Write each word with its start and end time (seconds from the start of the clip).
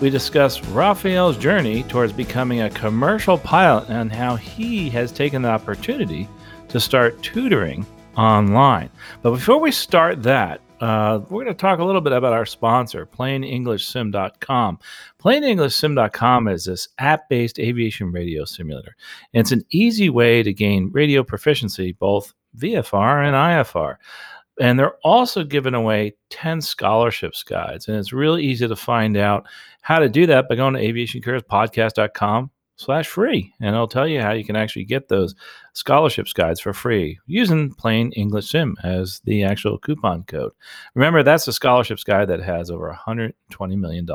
we 0.00 0.08
discuss 0.08 0.64
Raphael's 0.68 1.36
journey 1.36 1.82
towards 1.82 2.12
becoming 2.12 2.62
a 2.62 2.70
commercial 2.70 3.36
pilot 3.36 3.88
and 3.90 4.10
how 4.10 4.36
he 4.36 4.88
has 4.90 5.12
taken 5.12 5.42
the 5.42 5.50
opportunity 5.50 6.26
to 6.68 6.80
start 6.80 7.22
tutoring 7.22 7.84
online. 8.16 8.88
But 9.22 9.32
before 9.32 9.60
we 9.60 9.70
start 9.70 10.22
that, 10.22 10.62
uh, 10.80 11.20
we're 11.28 11.44
going 11.44 11.54
to 11.54 11.60
talk 11.60 11.78
a 11.78 11.84
little 11.84 12.00
bit 12.00 12.14
about 12.14 12.32
our 12.32 12.46
sponsor, 12.46 13.04
PlainEnglishSim.com. 13.04 14.78
PlainEnglishSim.com 15.22 16.48
is 16.48 16.64
this 16.64 16.88
app-based 16.98 17.58
aviation 17.58 18.10
radio 18.10 18.46
simulator. 18.46 18.96
And 19.34 19.42
it's 19.42 19.52
an 19.52 19.64
easy 19.70 20.08
way 20.08 20.42
to 20.42 20.54
gain 20.54 20.90
radio 20.92 21.22
proficiency, 21.22 21.92
both 21.92 22.32
VFR 22.56 23.26
and 23.26 23.34
IFR. 23.34 23.96
And 24.60 24.78
they're 24.78 24.96
also 25.02 25.42
giving 25.42 25.74
away 25.74 26.14
10 26.28 26.60
scholarships 26.60 27.42
guides. 27.42 27.88
And 27.88 27.96
it's 27.96 28.12
really 28.12 28.44
easy 28.44 28.68
to 28.68 28.76
find 28.76 29.16
out 29.16 29.46
how 29.80 29.98
to 29.98 30.08
do 30.08 30.26
that 30.26 30.48
by 30.48 30.56
going 30.56 30.74
to 30.74 30.80
aviationcareerspodcast.com 30.80 32.50
slash 32.80 33.08
free. 33.08 33.52
And 33.60 33.74
it'll 33.74 33.86
tell 33.86 34.08
you 34.08 34.20
how 34.22 34.32
you 34.32 34.44
can 34.44 34.56
actually 34.56 34.84
get 34.84 35.08
those 35.08 35.34
scholarships 35.74 36.32
guides 36.32 36.60
for 36.60 36.72
free 36.72 37.18
using 37.26 37.72
plain 37.74 38.10
English 38.12 38.50
sim 38.50 38.76
as 38.82 39.20
the 39.24 39.44
actual 39.44 39.78
coupon 39.78 40.24
code. 40.24 40.52
Remember, 40.94 41.22
that's 41.22 41.44
the 41.44 41.52
scholarships 41.52 42.04
guide 42.04 42.28
that 42.28 42.42
has 42.42 42.70
over 42.70 42.96
$120 43.06 43.32
million 43.78 44.06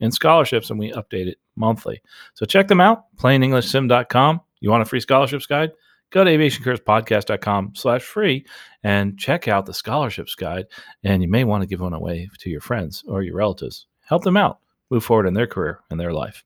in 0.00 0.10
scholarships, 0.10 0.70
and 0.70 0.78
we 0.78 0.92
update 0.92 1.28
it 1.28 1.38
monthly. 1.56 2.02
So 2.34 2.44
check 2.44 2.68
them 2.68 2.80
out, 2.80 3.04
plainenglishsim.com. 3.16 4.40
You 4.60 4.70
want 4.70 4.82
a 4.82 4.86
free 4.86 5.00
scholarships 5.00 5.46
guide? 5.46 5.70
Go 6.10 6.24
to 6.24 6.30
aviationcareerspodcast.com 6.30 7.72
slash 7.74 8.02
free 8.02 8.44
and 8.82 9.18
check 9.18 9.48
out 9.48 9.66
the 9.66 9.74
scholarships 9.74 10.34
guide. 10.34 10.66
And 11.04 11.22
you 11.22 11.28
may 11.28 11.44
want 11.44 11.62
to 11.62 11.66
give 11.66 11.80
one 11.80 11.92
away 11.92 12.28
to 12.38 12.50
your 12.50 12.60
friends 12.60 13.04
or 13.06 13.22
your 13.22 13.36
relatives. 13.36 13.86
Help 14.06 14.24
them 14.24 14.36
out, 14.36 14.58
move 14.90 15.04
forward 15.04 15.26
in 15.26 15.34
their 15.34 15.46
career 15.46 15.80
and 15.90 15.98
their 16.00 16.12
life. 16.12 16.44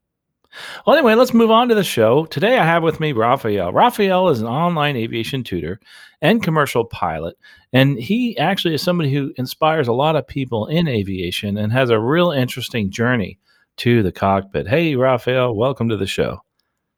Well, 0.86 0.96
anyway, 0.96 1.14
let's 1.14 1.33
move 1.33 1.50
on 1.50 1.68
to 1.68 1.74
the 1.74 1.84
show. 1.84 2.27
Today 2.27 2.58
I 2.58 2.64
have 2.64 2.83
with 2.83 3.00
me 3.00 3.12
Raphael. 3.12 3.72
Raphael 3.72 4.28
is 4.28 4.42
an 4.42 4.48
online 4.48 4.96
aviation 4.96 5.42
tutor 5.42 5.80
and 6.20 6.42
commercial 6.42 6.84
pilot. 6.84 7.38
And 7.72 7.98
he 7.98 8.36
actually 8.36 8.74
is 8.74 8.83
somebody 8.83 9.12
who 9.12 9.33
inspires 9.36 9.88
a 9.88 9.94
lot 9.94 10.14
of 10.14 10.27
people 10.27 10.66
in 10.66 10.88
aviation 10.88 11.56
and 11.56 11.72
has 11.72 11.88
a 11.88 11.98
real 11.98 12.33
interesting 12.33 12.90
journey 12.90 13.38
to 13.78 14.02
the 14.02 14.12
cockpit. 14.12 14.68
Hey, 14.68 14.94
Raphael, 14.94 15.55
welcome 15.55 15.88
to 15.88 15.96
the 15.96 16.06
show. 16.06 16.42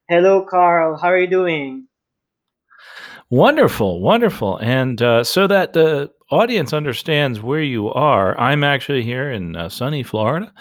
Hello, 0.09 0.45
Carl. 0.45 0.97
How 0.97 1.09
are 1.09 1.19
you 1.19 1.29
doing? 1.29 1.87
Wonderful, 3.35 4.01
wonderful. 4.01 4.59
And 4.59 5.03
uh, 5.03 5.25
so 5.25 5.49
that 5.49 5.73
the 5.73 6.09
audience 6.31 6.73
understands 6.73 7.41
where 7.41 7.63
you 7.63 7.89
are, 7.89 8.39
I'm 8.39 8.63
actually 8.63 9.03
here 9.03 9.29
in 9.29 9.57
uh, 9.57 9.69
sunny 9.69 10.05
Florida. 10.05 10.53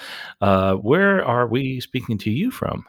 Uh, 0.42 0.74
where 0.78 1.24
are 1.24 1.46
we 1.46 1.80
speaking 1.82 2.18
to 2.18 2.32
you 2.32 2.50
from? 2.50 2.84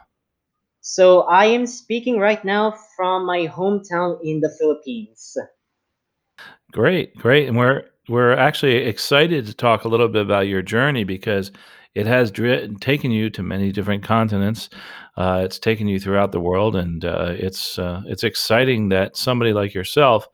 So 0.81 1.21
I 1.29 1.45
am 1.45 1.67
speaking 1.67 2.17
right 2.17 2.43
now 2.43 2.73
from 2.95 3.27
my 3.27 3.45
hometown 3.45 4.17
in 4.23 4.39
the 4.39 4.49
Philippines. 4.57 5.37
Great, 6.71 7.15
great. 7.17 7.47
And 7.47 7.55
we're 7.55 7.83
we're 8.09 8.33
actually 8.33 8.77
excited 8.77 9.45
to 9.45 9.53
talk 9.53 9.83
a 9.83 9.87
little 9.87 10.07
bit 10.07 10.23
about 10.23 10.47
your 10.47 10.63
journey 10.63 11.03
because 11.03 11.51
it 11.95 12.05
has 12.05 12.29
dri- 12.29 12.75
taken 12.81 13.09
you 13.09 13.29
to 13.31 13.41
many 13.41 13.71
different 13.71 14.03
continents. 14.03 14.69
Uh, 15.15 15.41
it's 15.45 15.57
taken 15.57 15.87
you 15.87 15.99
throughout 15.99 16.33
the 16.33 16.41
world, 16.41 16.75
and 16.75 17.05
uh, 17.05 17.31
it's 17.31 17.79
uh, 17.79 18.01
it's 18.05 18.23
exciting 18.23 18.89
that 18.89 19.15
somebody 19.15 19.53
like 19.53 19.73
yourself 19.73 20.27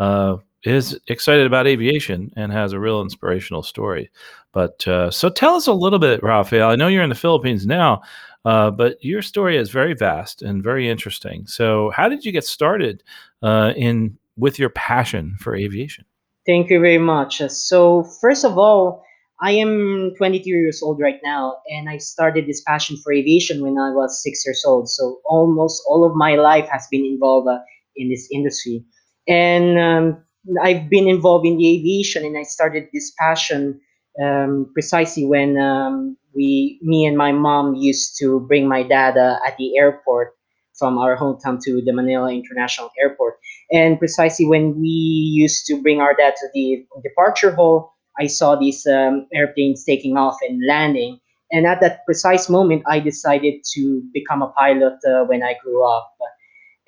uh, 0.00 0.36
is 0.64 0.98
excited 1.06 1.46
about 1.46 1.68
aviation 1.68 2.32
and 2.36 2.52
has 2.52 2.72
a 2.72 2.80
real 2.80 3.00
inspirational 3.00 3.62
story. 3.62 4.10
But 4.52 4.86
uh, 4.88 5.12
so 5.12 5.28
tell 5.28 5.54
us 5.54 5.68
a 5.68 5.72
little 5.72 6.00
bit, 6.00 6.22
Raphael. 6.22 6.70
I 6.70 6.76
know 6.76 6.88
you're 6.88 7.04
in 7.04 7.08
the 7.08 7.14
Philippines 7.14 7.66
now, 7.66 8.02
uh, 8.44 8.72
but 8.72 9.02
your 9.04 9.22
story 9.22 9.56
is 9.56 9.70
very 9.70 9.94
vast 9.94 10.42
and 10.42 10.62
very 10.62 10.88
interesting. 10.88 11.46
So 11.46 11.90
how 11.90 12.08
did 12.08 12.24
you 12.24 12.32
get 12.32 12.44
started 12.44 13.04
in 13.42 14.18
with 14.36 14.58
your 14.58 14.70
passion 14.70 15.36
for 15.38 15.54
aviation? 15.54 16.04
Thank 16.46 16.70
you 16.70 16.80
very 16.80 16.98
much. 16.98 17.42
So 17.48 18.02
first 18.20 18.44
of 18.44 18.58
all, 18.58 19.05
I 19.40 19.52
am 19.52 20.14
22 20.16 20.48
years 20.48 20.82
old 20.82 20.98
right 21.00 21.20
now, 21.22 21.56
and 21.68 21.90
I 21.90 21.98
started 21.98 22.46
this 22.46 22.62
passion 22.62 22.96
for 23.02 23.12
aviation 23.12 23.62
when 23.62 23.76
I 23.78 23.90
was 23.90 24.22
six 24.22 24.46
years 24.46 24.64
old. 24.66 24.88
So 24.88 25.20
almost 25.26 25.82
all 25.86 26.04
of 26.04 26.16
my 26.16 26.36
life 26.36 26.68
has 26.70 26.86
been 26.90 27.04
involved 27.04 27.48
uh, 27.48 27.58
in 27.96 28.08
this 28.08 28.28
industry, 28.32 28.84
and 29.28 29.78
um, 29.78 30.24
I've 30.62 30.88
been 30.88 31.06
involved 31.06 31.46
in 31.46 31.58
the 31.58 31.68
aviation, 31.68 32.24
and 32.24 32.38
I 32.38 32.44
started 32.44 32.88
this 32.94 33.12
passion 33.18 33.78
um, 34.22 34.70
precisely 34.72 35.26
when 35.26 35.58
um, 35.58 36.16
we, 36.34 36.78
me 36.82 37.04
and 37.04 37.16
my 37.16 37.32
mom, 37.32 37.74
used 37.74 38.16
to 38.20 38.40
bring 38.40 38.66
my 38.66 38.82
dad 38.82 39.18
uh, 39.18 39.36
at 39.46 39.56
the 39.58 39.76
airport 39.76 40.32
from 40.78 40.96
our 40.96 41.16
hometown 41.16 41.58
to 41.62 41.82
the 41.84 41.92
Manila 41.92 42.32
International 42.32 42.90
Airport, 43.02 43.34
and 43.70 43.98
precisely 43.98 44.46
when 44.46 44.80
we 44.80 44.88
used 44.88 45.66
to 45.66 45.82
bring 45.82 46.00
our 46.00 46.14
dad 46.14 46.34
to 46.36 46.48
the 46.54 46.86
departure 47.02 47.54
hall 47.54 47.95
I 48.18 48.26
saw 48.26 48.56
these 48.56 48.86
um, 48.86 49.26
airplanes 49.34 49.84
taking 49.84 50.16
off 50.16 50.36
and 50.48 50.60
landing. 50.66 51.20
And 51.52 51.66
at 51.66 51.80
that 51.80 52.04
precise 52.04 52.48
moment, 52.48 52.82
I 52.86 52.98
decided 53.00 53.62
to 53.74 54.02
become 54.12 54.42
a 54.42 54.48
pilot 54.48 54.98
uh, 55.06 55.24
when 55.24 55.42
I 55.42 55.54
grew 55.62 55.86
up. 55.86 56.12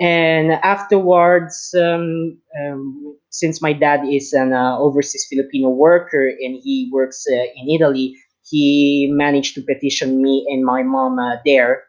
And 0.00 0.53
afterwards, 0.53 1.75
um, 1.77 2.39
um, 2.61 3.16
since 3.31 3.61
my 3.61 3.72
dad 3.72 4.00
is 4.09 4.33
an 4.33 4.53
uh, 4.53 4.78
overseas 4.78 5.27
Filipino 5.28 5.71
worker 5.71 6.28
and 6.28 6.61
he 6.62 6.89
works 6.93 7.25
uh, 7.31 7.34
in 7.34 7.69
Italy, 7.69 8.15
he 8.49 9.09
managed 9.12 9.55
to 9.56 9.62
petition 9.62 10.22
me 10.22 10.47
and 10.49 10.65
my 10.65 10.83
mom 10.83 11.19
uh, 11.19 11.37
there. 11.45 11.83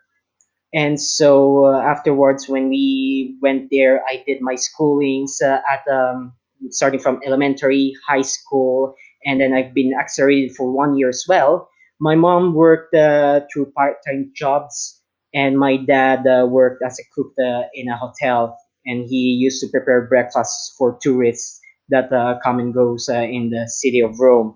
And 0.74 1.00
so 1.00 1.66
uh, 1.66 1.82
afterwards, 1.82 2.48
when 2.48 2.70
we 2.70 3.38
went 3.42 3.70
there, 3.72 4.04
I 4.08 4.24
did 4.26 4.42
my 4.42 4.56
schoolings 4.56 5.42
uh, 5.42 5.62
at 5.70 5.88
um, 5.92 6.34
starting 6.70 7.00
from 7.00 7.20
elementary, 7.26 7.94
high 8.08 8.22
school, 8.22 8.96
and 9.26 9.42
then 9.42 9.54
I've 9.54 9.74
been 9.74 9.94
accelerated 9.94 10.56
for 10.56 10.72
one 10.72 10.98
year 10.98 11.10
as 11.10 11.26
well. 11.28 11.70
My 12.00 12.16
mom 12.16 12.54
worked 12.54 12.94
uh, 12.96 13.42
through 13.52 13.72
part-time 13.74 14.32
jobs, 14.36 15.02
and 15.34 15.58
my 15.60 15.78
dad 15.78 16.26
uh, 16.28 16.48
worked 16.48 16.82
as 16.86 17.00
a 17.00 17.04
cook 17.14 17.34
uh, 17.40 17.64
in 17.74 17.90
a 17.90 17.98
hotel, 17.98 18.58
and 18.86 19.06
he 19.10 19.38
used 19.40 19.62
to 19.62 19.68
prepare 19.70 20.08
breakfasts 20.08 20.74
for 20.78 20.98
tourists 21.02 21.60
that 21.90 22.12
uh, 22.14 22.40
come 22.44 22.60
and 22.60 22.74
goes 22.74 23.10
uh, 23.10 23.16
in 23.22 23.50
the 23.50 23.68
city 23.68 24.00
of 24.00 24.20
Rome. 24.20 24.56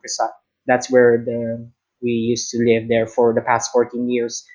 That's 0.67 0.89
where 0.91 1.23
the 1.25 1.69
we 2.01 2.11
used 2.11 2.49
to 2.51 2.57
live 2.63 2.89
there 2.89 3.07
for 3.07 3.33
the 3.33 3.41
past 3.41 3.71
14 3.71 4.09
years. 4.09 4.45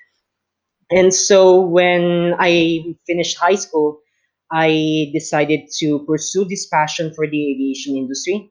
And 0.90 1.12
so 1.12 1.60
when 1.60 2.34
I 2.38 2.94
finished 3.06 3.38
high 3.38 3.56
school, 3.56 4.00
I 4.52 5.10
decided 5.12 5.68
to 5.80 6.04
pursue 6.06 6.44
this 6.46 6.66
passion 6.66 7.12
for 7.14 7.26
the 7.26 7.52
aviation 7.52 7.96
industry 7.96 8.50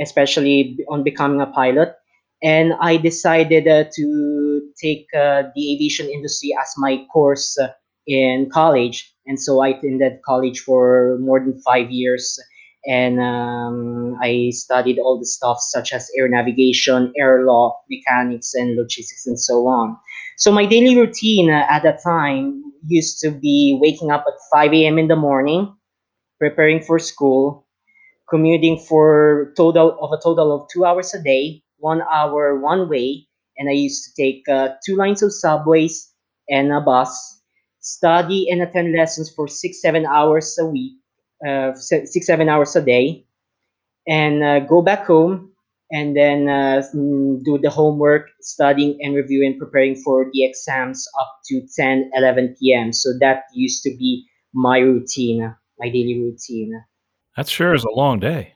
especially 0.00 0.78
on 0.90 1.02
becoming 1.02 1.40
a 1.40 1.46
pilot. 1.46 1.94
And 2.42 2.72
I 2.80 2.96
decided 2.96 3.68
uh, 3.68 3.84
to 3.94 4.62
take 4.80 5.06
uh, 5.14 5.44
the 5.54 5.74
aviation 5.74 6.08
industry 6.08 6.50
as 6.60 6.74
my 6.76 7.04
course 7.12 7.56
uh, 7.58 7.68
in 8.06 8.50
college. 8.52 9.14
And 9.26 9.40
so 9.40 9.60
I 9.60 9.68
attended 9.68 10.22
college 10.26 10.60
for 10.60 11.18
more 11.20 11.38
than 11.38 11.60
five 11.62 11.90
years. 11.90 12.38
And 12.84 13.20
um, 13.20 14.16
I 14.20 14.50
studied 14.50 14.98
all 14.98 15.18
the 15.18 15.26
stuff 15.26 15.58
such 15.60 15.92
as 15.92 16.10
air 16.18 16.28
navigation, 16.28 17.12
air 17.16 17.44
law, 17.44 17.78
mechanics, 17.88 18.54
and 18.54 18.76
logistics, 18.76 19.24
and 19.24 19.38
so 19.38 19.68
on. 19.68 19.96
So 20.36 20.50
my 20.50 20.66
daily 20.66 20.96
routine 20.96 21.48
uh, 21.48 21.64
at 21.70 21.84
that 21.84 22.02
time 22.02 22.62
used 22.88 23.20
to 23.20 23.30
be 23.30 23.78
waking 23.80 24.10
up 24.10 24.24
at 24.26 24.34
5 24.52 24.72
a.m. 24.72 24.98
in 24.98 25.06
the 25.06 25.14
morning, 25.14 25.72
preparing 26.40 26.82
for 26.82 26.98
school, 26.98 27.66
commuting 28.32 28.78
for 28.80 29.52
total 29.56 29.98
of 30.02 30.12
a 30.12 30.22
total 30.22 30.52
of 30.56 30.68
two 30.72 30.84
hours 30.86 31.14
a 31.14 31.22
day, 31.22 31.62
one 31.78 32.02
hour 32.12 32.58
one 32.60 32.88
way, 32.90 33.28
and 33.58 33.68
I 33.70 33.74
used 33.74 34.04
to 34.06 34.10
take 34.22 34.48
uh, 34.48 34.70
two 34.86 34.96
lines 34.96 35.22
of 35.22 35.32
subways 35.32 36.12
and 36.50 36.72
a 36.72 36.80
bus, 36.80 37.12
study 37.80 38.48
and 38.50 38.62
attend 38.62 38.94
lessons 38.96 39.32
for 39.36 39.48
six 39.48 39.82
seven 39.82 40.06
hours 40.06 40.56
a 40.58 40.66
week, 40.66 40.94
uh, 41.46 41.74
six 41.76 42.26
seven 42.26 42.48
hours 42.48 42.76
a 42.76 42.82
day, 42.82 43.26
and 44.08 44.42
uh, 44.44 44.60
go 44.60 44.82
back 44.82 45.06
home 45.06 45.52
and 45.90 46.16
then 46.16 46.48
uh, 46.48 46.82
mm, 46.94 47.42
do 47.44 47.58
the 47.58 47.70
homework, 47.70 48.28
studying 48.40 48.98
and 49.02 49.14
reviewing, 49.14 49.58
preparing 49.58 49.96
for 49.96 50.26
the 50.32 50.44
exams 50.44 51.06
up 51.20 51.30
to 51.48 51.62
10, 51.76 52.10
11 52.14 52.56
p.m. 52.58 52.92
So 52.92 53.10
that 53.20 53.44
used 53.54 53.82
to 53.84 53.90
be 53.98 54.26
my 54.54 54.78
routine, 54.78 55.54
my 55.78 55.88
daily 55.90 56.18
routine. 56.20 56.82
That 57.36 57.48
sure 57.48 57.74
is 57.74 57.84
a 57.84 57.90
long 57.90 58.20
day. 58.20 58.54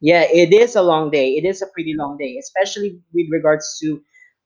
Yeah, 0.00 0.22
it 0.30 0.52
is 0.52 0.76
a 0.76 0.82
long 0.82 1.10
day. 1.10 1.32
It 1.32 1.44
is 1.44 1.60
a 1.60 1.66
pretty 1.66 1.94
long 1.96 2.16
day, 2.18 2.36
especially 2.38 3.00
with 3.12 3.26
regards 3.30 3.78
to 3.82 4.00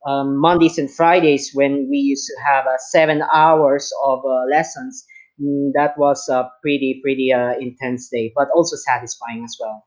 um, 0.07 0.37
Mondays 0.37 0.79
and 0.79 0.91
Fridays 0.91 1.51
when 1.55 1.89
we 1.91 1.99
used 1.99 2.27
to 2.27 2.35
have 2.45 2.67
uh, 2.67 2.79
seven 2.91 3.23
hours 3.33 3.93
of 4.05 4.21
uh, 4.25 4.45
lessons. 4.51 5.05
Mm, 5.41 5.73
that 5.75 5.97
was 5.99 6.29
a 6.29 6.51
pretty, 6.63 7.01
pretty 7.03 7.33
uh, 7.33 7.53
intense 7.61 8.09
day, 8.09 8.33
but 8.35 8.49
also 8.55 8.77
satisfying 8.77 9.45
as 9.45 9.57
well. 9.61 9.85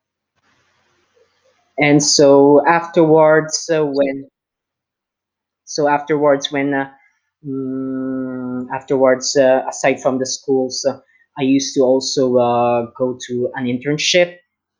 And 1.78 2.02
so 2.02 2.66
afterwards, 2.68 3.70
uh, 3.70 3.84
when 3.84 4.30
so 5.66 5.90
afterwards 5.90 6.52
when 6.52 6.74
uh, 6.74 6.90
mm, 7.46 8.68
afterwards 8.74 9.36
uh, 9.36 9.64
aside 9.68 10.02
from 10.02 10.20
the 10.20 10.26
schools, 10.26 10.86
I 11.38 11.44
used 11.44 11.76
to 11.76 11.82
also 11.82 12.38
uh, 12.38 12.88
go 12.98 13.18
to 13.28 13.52
an 13.56 13.66
internship 13.66 14.38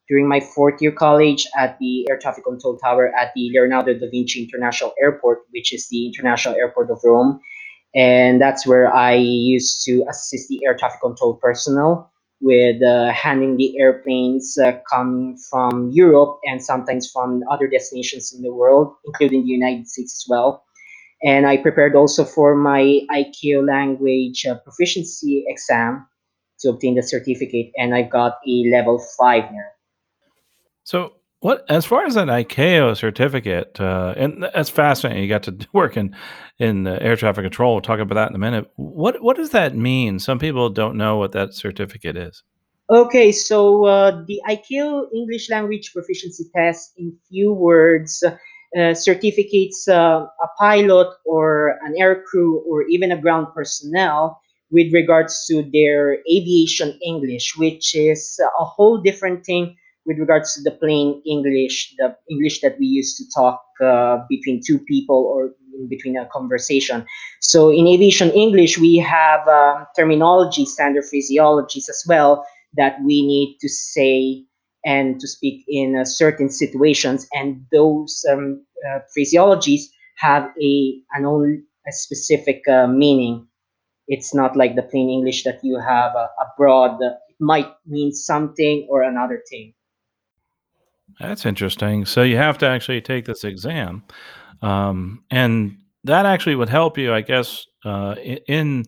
during 0.08 0.28
my 0.28 0.40
fourth 0.40 0.80
year 0.80 0.92
college 0.92 1.46
at 1.56 1.78
the 1.80 2.06
air 2.08 2.18
traffic 2.18 2.44
control 2.44 2.78
tower 2.78 3.12
at 3.16 3.32
the 3.34 3.50
Leonardo 3.52 3.94
da 3.94 4.08
Vinci 4.10 4.44
International 4.44 4.94
Airport, 5.02 5.40
which 5.50 5.72
is 5.72 5.88
the 5.88 6.06
international 6.06 6.54
airport 6.56 6.90
of 6.90 7.00
Rome 7.04 7.40
and 7.96 8.40
that's 8.40 8.66
where 8.66 8.94
I 8.94 9.14
used 9.14 9.82
to 9.86 10.04
assist 10.10 10.48
the 10.48 10.60
air 10.66 10.76
traffic 10.76 11.00
control 11.00 11.34
personnel 11.42 12.12
with 12.42 12.82
uh, 12.82 13.10
handling 13.12 13.56
the 13.56 13.78
airplanes 13.80 14.58
uh, 14.62 14.72
coming 14.90 15.38
from 15.50 15.90
Europe 15.92 16.38
and 16.44 16.62
sometimes 16.62 17.10
from 17.10 17.42
other 17.50 17.66
destinations 17.66 18.34
in 18.34 18.42
the 18.42 18.52
world, 18.52 18.94
including 19.06 19.44
the 19.44 19.50
United 19.52 19.88
States 19.88 20.22
as 20.22 20.26
well. 20.28 20.62
And 21.24 21.46
I 21.46 21.56
prepared 21.56 21.96
also 21.96 22.24
for 22.24 22.54
my 22.54 23.00
ICAO 23.10 23.66
language 23.66 24.44
uh, 24.44 24.56
proficiency 24.56 25.44
exam 25.48 26.06
to 26.60 26.70
obtain 26.70 26.94
the 26.94 27.02
certificate, 27.02 27.72
and 27.76 27.94
I 27.94 28.02
got 28.02 28.34
a 28.46 28.64
level 28.70 28.98
five 29.18 29.44
now. 29.44 29.68
So, 30.84 31.14
what 31.40 31.64
as 31.68 31.84
far 31.84 32.04
as 32.06 32.16
an 32.16 32.28
ICAO 32.28 32.96
certificate, 32.96 33.78
uh, 33.80 34.14
and 34.16 34.42
that's 34.42 34.70
fascinating. 34.70 35.22
You 35.22 35.28
got 35.28 35.44
to 35.44 35.56
work 35.72 35.96
in 35.96 36.14
in 36.58 36.86
uh, 36.86 36.98
air 37.00 37.16
traffic 37.16 37.44
control. 37.44 37.74
We'll 37.74 37.82
talk 37.82 38.00
about 38.00 38.14
that 38.14 38.30
in 38.30 38.36
a 38.36 38.38
minute. 38.38 38.70
What 38.76 39.22
what 39.22 39.36
does 39.36 39.50
that 39.50 39.76
mean? 39.76 40.18
Some 40.18 40.38
people 40.38 40.70
don't 40.70 40.96
know 40.96 41.16
what 41.16 41.32
that 41.32 41.54
certificate 41.54 42.16
is. 42.16 42.42
Okay, 42.88 43.32
so 43.32 43.84
uh, 43.84 44.22
the 44.28 44.40
ICAO 44.48 45.06
English 45.12 45.50
Language 45.50 45.92
Proficiency 45.92 46.44
Test, 46.54 46.92
in 46.96 47.16
few 47.28 47.52
words, 47.52 48.22
uh, 48.78 48.94
certificates 48.94 49.88
uh, 49.88 50.24
a 50.24 50.48
pilot 50.58 51.12
or 51.24 51.78
an 51.84 51.94
air 51.98 52.22
crew 52.22 52.62
or 52.68 52.82
even 52.82 53.10
a 53.10 53.20
ground 53.20 53.48
personnel 53.54 54.40
with 54.70 54.92
regards 54.92 55.46
to 55.46 55.62
their 55.72 56.18
aviation 56.30 56.98
English, 57.04 57.54
which 57.56 57.94
is 57.94 58.40
a 58.60 58.64
whole 58.64 58.98
different 59.00 59.44
thing 59.44 59.76
with 60.06 60.18
regards 60.18 60.54
to 60.54 60.62
the 60.62 60.70
plain 60.70 61.20
English, 61.26 61.94
the 61.98 62.16
English 62.30 62.60
that 62.60 62.78
we 62.78 62.86
use 62.86 63.16
to 63.16 63.24
talk 63.34 63.60
uh, 63.82 64.18
between 64.28 64.60
two 64.64 64.78
people 64.78 65.16
or 65.16 65.50
between 65.88 66.16
a 66.16 66.26
conversation. 66.26 67.04
So 67.40 67.70
in 67.70 67.86
aviation 67.86 68.30
English, 68.30 68.78
we 68.78 68.96
have 68.98 69.46
um, 69.48 69.86
terminology, 69.96 70.64
standard 70.64 71.04
phraseologies 71.04 71.88
as 71.88 72.04
well 72.08 72.46
that 72.76 72.96
we 73.04 73.26
need 73.26 73.58
to 73.60 73.68
say 73.68 74.44
and 74.84 75.20
to 75.20 75.26
speak 75.26 75.64
in 75.68 75.96
uh, 75.96 76.04
certain 76.04 76.48
situations, 76.48 77.26
and 77.32 77.66
those 77.72 78.24
um, 78.30 78.64
uh, 78.88 79.00
phraseologies 79.16 79.82
have 80.16 80.44
a 80.62 81.00
an 81.12 81.26
own 81.26 81.62
a 81.88 81.92
specific 81.92 82.62
uh, 82.68 82.86
meaning. 82.86 83.46
It's 84.08 84.34
not 84.34 84.56
like 84.56 84.74
the 84.76 84.82
plain 84.82 85.10
English 85.10 85.44
that 85.44 85.60
you 85.62 85.78
have 85.80 86.14
uh, 86.16 86.28
abroad. 86.40 86.98
It 87.02 87.36
might 87.40 87.72
mean 87.86 88.12
something 88.12 88.86
or 88.90 89.02
another 89.02 89.42
thing. 89.50 89.74
That's 91.20 91.46
interesting. 91.46 92.04
So 92.04 92.22
you 92.22 92.36
have 92.36 92.58
to 92.58 92.66
actually 92.68 93.00
take 93.00 93.24
this 93.24 93.44
exam, 93.44 94.02
um, 94.62 95.24
and 95.30 95.78
that 96.04 96.26
actually 96.26 96.56
would 96.56 96.68
help 96.68 96.98
you, 96.98 97.12
I 97.14 97.20
guess, 97.22 97.66
uh, 97.84 98.14
i- 98.18 98.40
in 98.48 98.84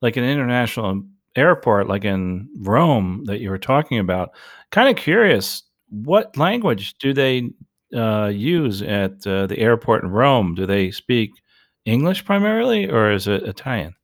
like 0.00 0.16
an 0.16 0.24
international 0.24 1.02
airport, 1.36 1.88
like 1.88 2.04
in 2.04 2.48
Rome 2.60 3.24
that 3.26 3.40
you 3.40 3.50
were 3.50 3.58
talking 3.58 3.98
about. 3.98 4.30
Kind 4.70 4.88
of 4.90 4.96
curious, 4.96 5.62
what 5.88 6.36
language 6.36 6.94
do 6.98 7.12
they 7.14 7.50
uh, 7.94 8.28
use 8.32 8.82
at 8.82 9.26
uh, 9.26 9.46
the 9.46 9.58
airport 9.58 10.04
in 10.04 10.10
Rome? 10.10 10.54
Do 10.54 10.66
they 10.66 10.90
speak 10.90 11.30
English 11.84 12.24
primarily, 12.24 12.90
or 12.90 13.12
is 13.12 13.26
it 13.28 13.42
Italian? 13.44 13.94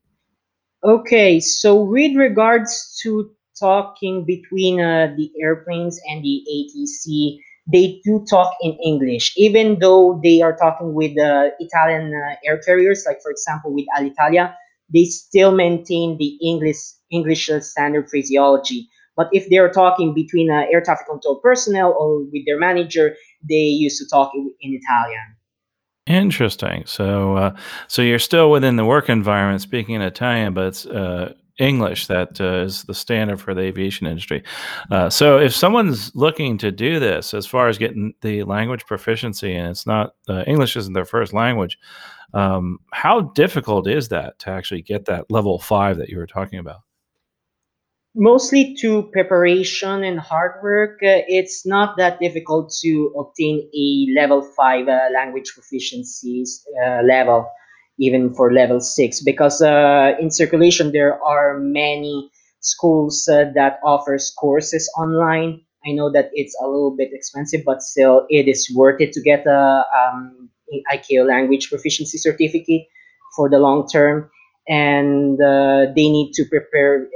Okay, 0.89 1.39
so 1.41 1.83
with 1.83 2.17
regards 2.17 2.99
to 3.03 3.31
talking 3.61 4.25
between 4.25 4.81
uh, 4.81 5.13
the 5.17 5.31
airplanes 5.43 6.01
and 6.09 6.25
the 6.25 6.43
ATC, 6.49 7.41
they 7.71 8.01
do 8.05 8.25
talk 8.31 8.55
in 8.63 8.73
English, 8.85 9.35
even 9.37 9.79
though 9.81 10.19
they 10.25 10.41
are 10.41 10.57
talking 10.57 10.95
with 10.95 11.19
uh, 11.19 11.51
Italian 11.61 12.15
uh, 12.15 12.37
air 12.47 12.59
carriers, 12.65 13.05
like 13.07 13.21
for 13.23 13.31
example 13.31 13.75
with 13.75 13.85
Alitalia, 13.99 14.55
they 14.93 15.05
still 15.05 15.53
maintain 15.53 16.17
the 16.17 16.39
English 16.43 16.79
English 17.11 17.51
standard 17.61 18.09
phraseology. 18.09 18.89
But 19.17 19.29
if 19.33 19.51
they 19.51 19.59
are 19.59 19.71
talking 19.71 20.15
between 20.15 20.51
uh, 20.51 20.65
air 20.73 20.81
traffic 20.81 21.07
control 21.07 21.41
personnel 21.41 21.93
or 21.99 22.25
with 22.33 22.47
their 22.47 22.59
manager, 22.59 23.15
they 23.47 23.69
used 23.85 23.99
to 23.99 24.09
talk 24.09 24.33
in 24.35 24.55
Italian. 24.63 25.38
Interesting. 26.09 26.85
So, 26.87 27.37
uh, 27.37 27.57
so 27.87 28.01
you're 28.01 28.19
still 28.19 28.51
within 28.51 28.77
the 28.77 28.85
work 28.85 29.11
environment 29.11 29.61
speaking 29.61 29.95
in 29.95 30.01
Italian, 30.01 30.55
but 30.55 30.67
it's 30.69 30.87
uh, 30.87 31.35
English 31.59 32.07
that 32.07 32.41
uh, 32.41 32.63
is 32.65 32.85
the 32.85 32.95
standard 32.95 33.41
for 33.41 33.53
the 33.53 33.61
aviation 33.61 34.07
industry. 34.07 34.43
Uh, 34.91 35.11
so, 35.11 35.39
if 35.39 35.55
someone's 35.55 36.11
looking 36.17 36.57
to 36.59 36.73
do 36.73 36.99
this, 36.99 37.35
as 37.35 37.47
far 37.47 37.69
as 37.69 37.77
getting 37.77 38.15
the 38.23 38.43
language 38.45 38.87
proficiency, 38.87 39.55
and 39.55 39.69
it's 39.69 39.87
not 39.87 40.15
uh, 40.31 40.45
English 40.47 40.77
isn't 40.77 40.95
their 40.95 41.05
first 41.05 41.35
language, 41.35 41.79
um, 42.33 42.79
how 42.93 43.21
difficult 43.21 43.87
is 43.87 44.09
that 44.09 44.39
to 44.39 44.51
actually 44.51 44.83
get 44.83 45.05
that 45.07 45.31
level 45.31 45.59
five 45.59 45.99
that 45.99 46.09
you 46.09 46.17
were 46.17 46.27
talking 46.27 46.59
about? 46.59 46.81
Mostly 48.15 48.75
to 48.81 49.05
preparation 49.13 50.05
and 50.05 50.19
hard 50.19 50.63
work. 50.63 50.99
Uh, 51.03 51.23
it's 51.29 51.67
not 51.67 51.97
that 51.99 52.21
difficult 52.21 52.73
to 52.83 53.13
obtain 53.19 53.69
a 53.75 54.21
level 54.21 54.43
five 54.57 54.89
uh, 54.89 55.09
language 55.13 55.53
proficiencies 55.57 56.63
uh, 56.85 57.03
level, 57.03 57.49
even 57.99 58.35
for 58.35 58.53
level 58.53 58.81
six, 58.81 59.23
because 59.23 59.63
uh, 59.63 60.13
in 60.21 60.31
circulation 60.31 60.93
there 60.93 61.23
are 61.23 61.59
many 61.59 62.31
schools 62.61 63.29
uh, 63.29 63.45
that 63.55 63.79
offers 63.85 64.33
courses 64.39 64.91
online. 64.99 65.61
I 65.87 65.93
know 65.93 66.11
that 66.13 66.31
it's 66.33 66.57
a 66.61 66.67
little 66.67 66.95
bit 66.97 67.11
expensive, 67.13 67.63
but 67.65 67.83
still 67.83 68.27
it 68.29 68.49
is 68.49 68.71
worth 68.75 69.01
it 69.01 69.13
to 69.13 69.23
get 69.23 69.47
a 69.47 69.85
um, 69.97 70.51
ICAO 70.93 71.27
language 71.27 71.71
proficiency 71.71 72.19
certificate 72.19 72.83
for 73.37 73.49
the 73.49 73.59
long 73.59 73.87
term 73.87 74.29
and 74.69 75.41
uh, 75.41 75.87
they 75.97 76.09
need 76.09 76.33
to 76.35 76.45
prepare 76.45 77.09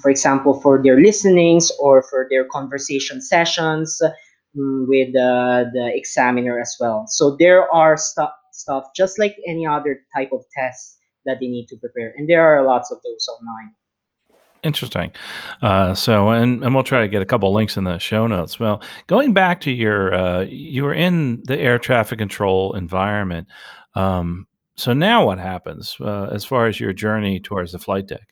for 0.00 0.10
example 0.10 0.60
for 0.60 0.82
their 0.82 1.00
listenings 1.00 1.70
or 1.80 2.02
for 2.02 2.26
their 2.30 2.44
conversation 2.44 3.20
sessions 3.20 4.00
mm, 4.56 4.86
with 4.86 5.08
uh, 5.16 5.64
the 5.72 5.90
examiner 5.94 6.60
as 6.60 6.76
well 6.80 7.04
so 7.08 7.36
there 7.38 7.72
are 7.74 7.96
stuff 7.96 8.30
stuff 8.52 8.84
just 8.94 9.18
like 9.18 9.36
any 9.46 9.66
other 9.66 10.00
type 10.16 10.30
of 10.32 10.44
test 10.56 10.96
that 11.26 11.38
they 11.40 11.46
need 11.46 11.66
to 11.66 11.76
prepare 11.78 12.14
and 12.16 12.28
there 12.28 12.42
are 12.42 12.64
lots 12.64 12.90
of 12.90 12.98
those 13.04 13.26
online 13.28 13.72
Interesting. 14.64 15.12
Uh, 15.60 15.92
so, 15.92 16.30
and 16.30 16.64
and 16.64 16.74
we'll 16.74 16.84
try 16.84 17.02
to 17.02 17.08
get 17.08 17.20
a 17.20 17.26
couple 17.26 17.52
links 17.52 17.76
in 17.76 17.84
the 17.84 17.98
show 17.98 18.26
notes. 18.26 18.58
Well, 18.58 18.80
going 19.08 19.34
back 19.34 19.60
to 19.62 19.70
your, 19.70 20.14
uh, 20.14 20.40
you 20.48 20.84
were 20.84 20.94
in 20.94 21.42
the 21.44 21.58
air 21.58 21.78
traffic 21.78 22.18
control 22.18 22.72
environment. 22.74 23.46
Um, 23.94 24.46
so 24.76 24.92
now 24.92 25.26
what 25.26 25.38
happens 25.38 25.96
uh, 26.00 26.28
as 26.32 26.44
far 26.44 26.66
as 26.66 26.80
your 26.80 26.92
journey 26.92 27.40
towards 27.40 27.72
the 27.72 27.78
flight 27.78 28.06
deck? 28.06 28.28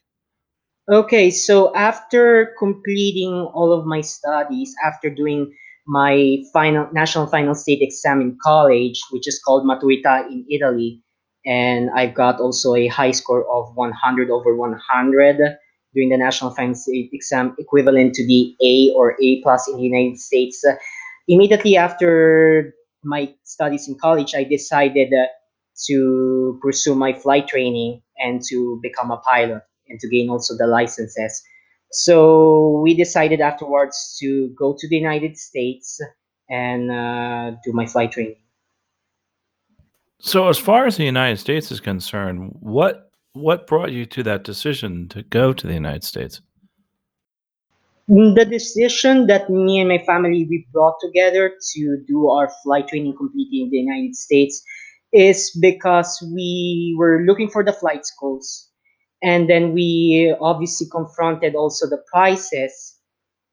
Okay, 0.90 1.30
so 1.30 1.74
after 1.76 2.54
completing 2.58 3.32
all 3.54 3.72
of 3.72 3.86
my 3.86 4.00
studies, 4.00 4.74
after 4.84 5.08
doing 5.08 5.52
my 5.86 6.38
final 6.52 6.88
national 6.92 7.26
final 7.26 7.54
state 7.54 7.80
exam 7.80 8.20
in 8.20 8.36
college, 8.42 9.00
which 9.10 9.28
is 9.28 9.40
called 9.44 9.64
Maturità 9.64 10.26
in 10.26 10.44
Italy, 10.50 11.00
and 11.46 11.90
I 11.94 12.06
got 12.06 12.40
also 12.40 12.74
a 12.74 12.88
high 12.88 13.12
score 13.12 13.46
of 13.50 13.74
100 13.74 14.30
over 14.30 14.56
100 14.56 15.56
during 15.94 16.08
the 16.08 16.16
national 16.16 16.50
final 16.50 16.74
state 16.74 17.10
exam, 17.12 17.54
equivalent 17.58 18.14
to 18.14 18.26
the 18.26 18.54
A 18.64 18.92
or 18.96 19.16
A 19.22 19.40
plus 19.42 19.68
in 19.68 19.76
the 19.76 19.82
United 19.82 20.18
States. 20.18 20.64
Uh, 20.64 20.74
immediately 21.28 21.76
after 21.76 22.74
my 23.04 23.32
studies 23.44 23.88
in 23.88 23.96
college, 23.98 24.34
I 24.34 24.44
decided 24.44 25.12
uh, 25.12 25.26
to 25.86 26.58
pursue 26.62 26.94
my 26.94 27.12
flight 27.12 27.48
training 27.48 28.02
and 28.18 28.42
to 28.48 28.78
become 28.82 29.10
a 29.10 29.16
pilot 29.18 29.62
and 29.88 29.98
to 30.00 30.08
gain 30.08 30.28
also 30.28 30.56
the 30.56 30.66
licenses. 30.66 31.42
So 31.90 32.80
we 32.82 32.94
decided 32.94 33.40
afterwards 33.40 34.16
to 34.20 34.48
go 34.58 34.74
to 34.78 34.88
the 34.88 34.96
United 34.96 35.36
States 35.36 36.00
and 36.48 36.90
uh, 36.90 37.52
do 37.64 37.72
my 37.72 37.86
flight 37.86 38.12
training. 38.12 38.36
So, 40.20 40.48
as 40.48 40.56
far 40.56 40.86
as 40.86 40.96
the 40.96 41.04
United 41.04 41.38
States 41.38 41.72
is 41.72 41.80
concerned, 41.80 42.56
what 42.60 43.10
what 43.32 43.66
brought 43.66 43.90
you 43.90 44.06
to 44.06 44.22
that 44.22 44.44
decision 44.44 45.08
to 45.08 45.22
go 45.22 45.52
to 45.52 45.66
the 45.66 45.72
United 45.72 46.04
States? 46.04 46.40
The 48.08 48.46
decision 48.48 49.26
that 49.26 49.48
me 49.48 49.80
and 49.80 49.88
my 49.88 49.98
family 49.98 50.46
we 50.48 50.66
brought 50.72 50.94
together 51.00 51.54
to 51.74 52.04
do 52.06 52.28
our 52.28 52.50
flight 52.62 52.88
training 52.88 53.16
completely 53.16 53.62
in 53.62 53.70
the 53.70 53.78
United 53.78 54.14
States 54.14 54.62
is 55.12 55.56
because 55.60 56.22
we 56.34 56.94
were 56.98 57.22
looking 57.26 57.50
for 57.50 57.64
the 57.64 57.72
flight 57.72 58.06
schools, 58.06 58.68
and 59.22 59.48
then 59.48 59.72
we 59.72 60.34
obviously 60.40 60.88
confronted 60.90 61.54
also 61.54 61.88
the 61.88 62.02
prices 62.10 62.98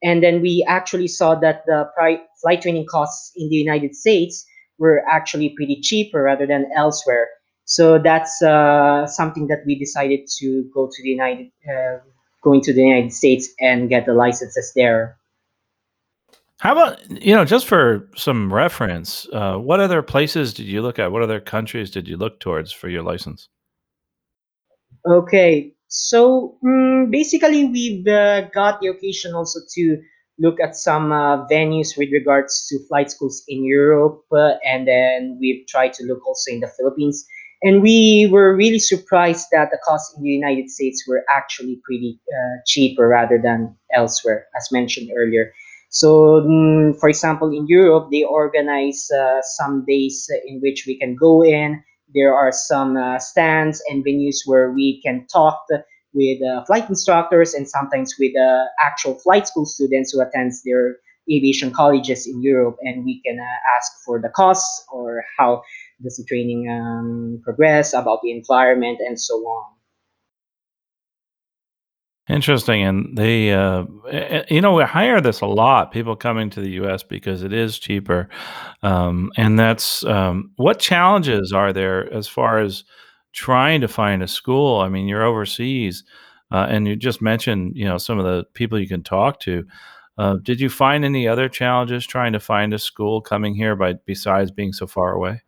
and 0.02 0.22
then 0.22 0.40
we 0.40 0.64
actually 0.68 1.08
saw 1.08 1.34
that 1.36 1.64
the 1.66 1.90
pri- 1.96 2.22
flight 2.40 2.62
training 2.62 2.86
costs 2.90 3.32
in 3.36 3.48
the 3.50 3.56
United 3.56 3.94
States 3.94 4.46
were 4.78 5.04
actually 5.10 5.50
pretty 5.50 5.80
cheaper 5.82 6.22
rather 6.22 6.46
than 6.46 6.70
elsewhere. 6.74 7.28
So 7.66 7.98
that's 7.98 8.42
uh, 8.42 9.06
something 9.06 9.46
that 9.48 9.60
we 9.66 9.78
decided 9.78 10.20
to 10.40 10.70
go 10.74 10.88
to 10.90 11.02
the 11.02 11.10
United, 11.10 11.50
uh, 11.68 11.98
going 12.42 12.62
to 12.62 12.72
the 12.72 12.82
United 12.82 13.12
States 13.12 13.48
and 13.60 13.88
get 13.88 14.06
the 14.06 14.14
licenses 14.14 14.72
there. 14.74 15.18
How 16.60 16.72
about 16.72 17.24
you 17.24 17.34
know, 17.34 17.46
just 17.46 17.66
for 17.66 18.06
some 18.14 18.52
reference, 18.52 19.26
uh, 19.32 19.56
what 19.56 19.80
other 19.80 20.02
places 20.02 20.52
did 20.52 20.66
you 20.66 20.82
look 20.82 20.98
at? 20.98 21.10
What 21.10 21.22
other 21.22 21.40
countries 21.40 21.90
did 21.90 22.06
you 22.06 22.18
look 22.18 22.38
towards 22.38 22.70
for 22.70 22.90
your 22.90 23.02
license? 23.02 23.48
Okay, 25.08 25.72
so 25.88 26.58
mm, 26.62 27.10
basically, 27.10 27.64
we've 27.64 28.06
uh, 28.06 28.42
got 28.50 28.82
the 28.82 28.88
occasion 28.88 29.34
also 29.34 29.60
to 29.74 30.02
look 30.38 30.60
at 30.60 30.76
some 30.76 31.12
uh, 31.12 31.46
venues 31.48 31.96
with 31.96 32.10
regards 32.12 32.66
to 32.68 32.78
flight 32.88 33.10
schools 33.10 33.42
in 33.48 33.64
Europe, 33.64 34.22
uh, 34.30 34.52
and 34.62 34.86
then 34.86 35.38
we've 35.40 35.66
tried 35.66 35.94
to 35.94 36.04
look 36.04 36.26
also 36.26 36.52
in 36.52 36.60
the 36.60 36.68
Philippines. 36.76 37.24
And 37.62 37.82
we 37.82 38.28
were 38.30 38.54
really 38.54 38.78
surprised 38.78 39.46
that 39.52 39.70
the 39.70 39.78
costs 39.84 40.14
in 40.16 40.22
the 40.22 40.30
United 40.30 40.70
States 40.70 41.04
were 41.08 41.24
actually 41.34 41.80
pretty 41.84 42.20
uh, 42.28 42.60
cheaper 42.66 43.08
rather 43.08 43.40
than 43.42 43.74
elsewhere, 43.94 44.46
as 44.56 44.68
mentioned 44.70 45.10
earlier. 45.16 45.52
So, 45.90 46.42
mm, 46.42 46.98
for 46.98 47.08
example, 47.08 47.50
in 47.50 47.66
Europe, 47.66 48.08
they 48.10 48.24
organize 48.24 49.10
uh, 49.10 49.42
some 49.42 49.84
days 49.86 50.30
in 50.46 50.60
which 50.60 50.84
we 50.86 50.98
can 50.98 51.16
go 51.16 51.44
in 51.44 51.82
there 52.14 52.34
are 52.34 52.52
some 52.52 52.96
uh, 52.96 53.18
stands 53.18 53.82
and 53.88 54.04
venues 54.04 54.38
where 54.46 54.72
we 54.72 55.00
can 55.02 55.26
talk 55.32 55.64
with 56.12 56.42
uh, 56.42 56.64
flight 56.64 56.88
instructors 56.88 57.54
and 57.54 57.68
sometimes 57.68 58.14
with 58.18 58.36
uh, 58.36 58.64
actual 58.80 59.14
flight 59.20 59.46
school 59.46 59.64
students 59.64 60.12
who 60.12 60.20
attends 60.20 60.62
their 60.64 60.96
aviation 61.30 61.70
colleges 61.70 62.26
in 62.26 62.42
Europe, 62.42 62.76
and 62.80 63.04
we 63.04 63.22
can 63.22 63.38
uh, 63.38 63.76
ask 63.76 63.92
for 64.04 64.20
the 64.20 64.30
costs 64.30 64.84
or 64.90 65.22
how 65.38 65.62
does 66.02 66.16
the 66.16 66.24
training 66.24 66.68
um, 66.68 67.40
progress, 67.44 67.94
about 67.94 68.18
the 68.22 68.32
environment, 68.32 68.98
and 69.06 69.20
so 69.20 69.34
on. 69.34 69.79
Interesting, 72.30 72.84
and 72.84 73.18
they, 73.18 73.52
uh, 73.52 73.84
you 74.48 74.60
know, 74.60 74.74
we 74.74 74.84
hire 74.84 75.20
this 75.20 75.40
a 75.40 75.46
lot. 75.46 75.90
People 75.90 76.14
coming 76.14 76.48
to 76.50 76.60
the 76.60 76.70
U.S. 76.82 77.02
because 77.02 77.42
it 77.42 77.52
is 77.52 77.76
cheaper, 77.76 78.28
um, 78.84 79.32
and 79.36 79.58
that's 79.58 80.04
um, 80.04 80.52
what 80.54 80.78
challenges 80.78 81.52
are 81.52 81.72
there 81.72 82.12
as 82.12 82.28
far 82.28 82.60
as 82.60 82.84
trying 83.32 83.80
to 83.80 83.88
find 83.88 84.22
a 84.22 84.28
school? 84.28 84.78
I 84.80 84.88
mean, 84.88 85.08
you're 85.08 85.24
overseas, 85.24 86.04
uh, 86.52 86.66
and 86.68 86.86
you 86.86 86.94
just 86.94 87.20
mentioned, 87.20 87.72
you 87.74 87.84
know, 87.84 87.98
some 87.98 88.20
of 88.20 88.24
the 88.24 88.44
people 88.54 88.78
you 88.78 88.86
can 88.86 89.02
talk 89.02 89.40
to. 89.40 89.66
Uh, 90.16 90.36
did 90.40 90.60
you 90.60 90.68
find 90.68 91.04
any 91.04 91.26
other 91.26 91.48
challenges 91.48 92.06
trying 92.06 92.32
to 92.34 92.40
find 92.40 92.72
a 92.72 92.78
school 92.78 93.20
coming 93.20 93.56
here 93.56 93.74
by 93.74 93.94
besides 94.04 94.52
being 94.52 94.72
so 94.72 94.86
far 94.86 95.12
away? 95.14 95.42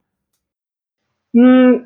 Hmm, 1.34 1.84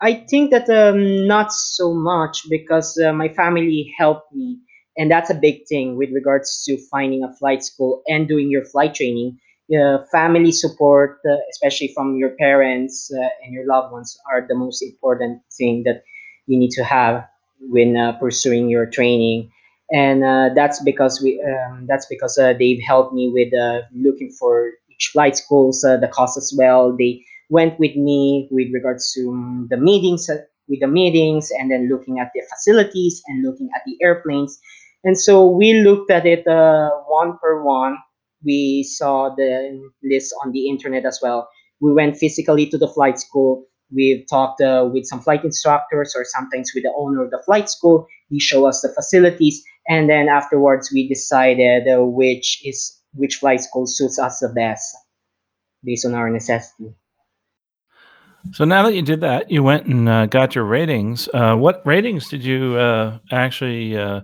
I 0.00 0.14
think 0.14 0.50
that 0.50 0.68
um, 0.70 1.26
not 1.26 1.52
so 1.52 1.92
much 1.92 2.48
because 2.48 2.98
uh, 2.98 3.12
my 3.12 3.28
family 3.28 3.92
helped 3.98 4.32
me, 4.32 4.58
and 4.96 5.10
that's 5.10 5.30
a 5.30 5.34
big 5.34 5.66
thing 5.68 5.96
with 5.96 6.10
regards 6.12 6.64
to 6.66 6.78
finding 6.90 7.24
a 7.24 7.34
flight 7.36 7.64
school 7.64 8.02
and 8.06 8.28
doing 8.28 8.50
your 8.50 8.64
flight 8.64 8.94
training. 8.94 9.38
Uh, 9.70 9.98
family 10.10 10.50
support, 10.50 11.18
uh, 11.28 11.36
especially 11.50 11.88
from 11.94 12.16
your 12.16 12.30
parents 12.38 13.10
uh, 13.14 13.28
and 13.44 13.52
your 13.52 13.66
loved 13.66 13.92
ones, 13.92 14.16
are 14.32 14.46
the 14.48 14.54
most 14.54 14.82
important 14.82 15.42
thing 15.58 15.82
that 15.84 16.02
you 16.46 16.58
need 16.58 16.70
to 16.70 16.82
have 16.82 17.26
when 17.60 17.94
uh, 17.96 18.12
pursuing 18.12 18.70
your 18.70 18.86
training. 18.86 19.50
And 19.92 20.24
uh, 20.24 20.50
that's 20.54 20.82
because 20.82 21.20
we 21.22 21.42
um, 21.42 21.86
that's 21.86 22.06
because 22.06 22.38
they've 22.58 22.80
helped 22.86 23.12
me 23.12 23.30
with 23.32 23.52
looking 23.94 24.30
for 24.38 24.70
each 24.90 25.10
flight 25.12 25.36
schools, 25.36 25.80
the 25.82 26.08
cost 26.12 26.38
as 26.38 26.54
well. 26.56 26.96
They 26.96 27.24
went 27.48 27.78
with 27.78 27.96
me 27.96 28.48
with 28.50 28.68
regards 28.72 29.12
to 29.12 29.66
the 29.70 29.76
meetings, 29.76 30.28
uh, 30.28 30.38
with 30.68 30.80
the 30.80 30.86
meetings, 30.86 31.50
and 31.58 31.70
then 31.70 31.88
looking 31.88 32.18
at 32.18 32.30
the 32.34 32.42
facilities 32.48 33.22
and 33.26 33.44
looking 33.44 33.68
at 33.74 33.82
the 33.86 33.96
airplanes. 34.02 34.58
And 35.04 35.18
so 35.18 35.48
we 35.48 35.74
looked 35.74 36.10
at 36.10 36.26
it 36.26 36.46
uh, 36.46 36.90
one 37.06 37.38
per 37.38 37.62
one. 37.62 37.96
We 38.44 38.82
saw 38.82 39.34
the 39.34 39.80
list 40.02 40.34
on 40.44 40.52
the 40.52 40.68
internet 40.68 41.04
as 41.04 41.20
well. 41.22 41.48
We 41.80 41.92
went 41.92 42.16
physically 42.16 42.66
to 42.66 42.78
the 42.78 42.88
flight 42.88 43.18
school. 43.18 43.64
We've 43.94 44.26
talked 44.28 44.60
uh, 44.60 44.88
with 44.92 45.06
some 45.06 45.20
flight 45.20 45.44
instructors 45.44 46.14
or 46.14 46.24
sometimes 46.24 46.72
with 46.74 46.84
the 46.84 46.92
owner 46.96 47.24
of 47.24 47.30
the 47.30 47.42
flight 47.46 47.70
school. 47.70 48.06
He 48.28 48.38
show 48.38 48.66
us 48.66 48.82
the 48.82 48.92
facilities, 48.92 49.62
and 49.88 50.10
then 50.10 50.28
afterwards 50.28 50.90
we 50.92 51.08
decided 51.08 51.88
uh, 51.88 52.04
which 52.04 52.60
is 52.66 53.00
which 53.14 53.36
flight 53.36 53.60
school 53.62 53.86
suits 53.86 54.18
us 54.18 54.40
the 54.40 54.50
best 54.50 54.94
based 55.82 56.04
on 56.04 56.14
our 56.14 56.28
necessity. 56.28 56.94
So 58.52 58.64
now 58.64 58.82
that 58.84 58.94
you 58.94 59.02
did 59.02 59.20
that, 59.20 59.50
you 59.50 59.62
went 59.62 59.86
and 59.86 60.08
uh, 60.08 60.26
got 60.26 60.54
your 60.54 60.64
ratings. 60.64 61.28
Uh, 61.34 61.56
what 61.56 61.82
ratings 61.84 62.28
did 62.28 62.44
you 62.44 62.76
uh, 62.76 63.18
actually 63.30 63.96
uh, 63.96 64.20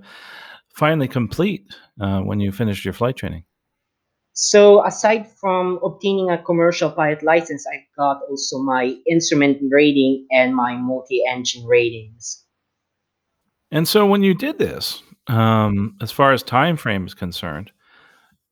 finally 0.74 1.08
complete 1.08 1.66
uh, 2.00 2.20
when 2.20 2.40
you 2.40 2.52
finished 2.52 2.84
your 2.84 2.94
flight 2.94 3.16
training? 3.16 3.44
So 4.32 4.84
aside 4.84 5.30
from 5.40 5.78
obtaining 5.84 6.30
a 6.30 6.42
commercial 6.42 6.90
pilot 6.90 7.22
license, 7.22 7.64
I've 7.72 7.86
got 7.96 8.20
also 8.28 8.58
my 8.58 8.96
instrument 9.08 9.58
rating 9.70 10.26
and 10.32 10.54
my 10.56 10.76
multi-engine 10.76 11.64
ratings. 11.66 12.44
And 13.70 13.86
so 13.86 14.06
when 14.06 14.22
you 14.22 14.34
did 14.34 14.58
this, 14.58 15.02
um, 15.28 15.96
as 16.00 16.10
far 16.10 16.32
as 16.32 16.42
time 16.42 16.76
frame 16.76 17.06
is 17.06 17.14
concerned, 17.14 17.70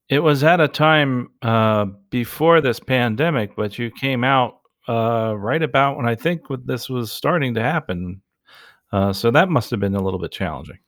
it 0.09 0.21
was 0.21 0.45
at 0.45 0.61
a 0.61 0.69
time 0.69 1.31
uh, 1.43 1.87
before 2.11 2.61
this 2.61 2.79
pandemic, 2.79 3.57
but 3.57 3.79
you 3.79 3.91
came 3.91 4.25
out 4.25 4.62
uh, 4.89 5.35
right 5.37 5.63
about 5.63 5.97
when 5.97 6.07
I 6.07 6.15
think 6.15 6.49
when 6.51 6.63
this 6.67 6.89
was 6.89 7.13
starting 7.13 7.55
to 7.55 7.63
happen. 7.63 8.23
Uh, 8.93 9.13
so 9.13 9.31
that 9.31 9.49
must 9.49 9.71
have 9.71 9.81
been 9.81 9.95
a 9.95 10.03
little 10.03 10.21
bit 10.21 10.33
challenging. 10.33 10.79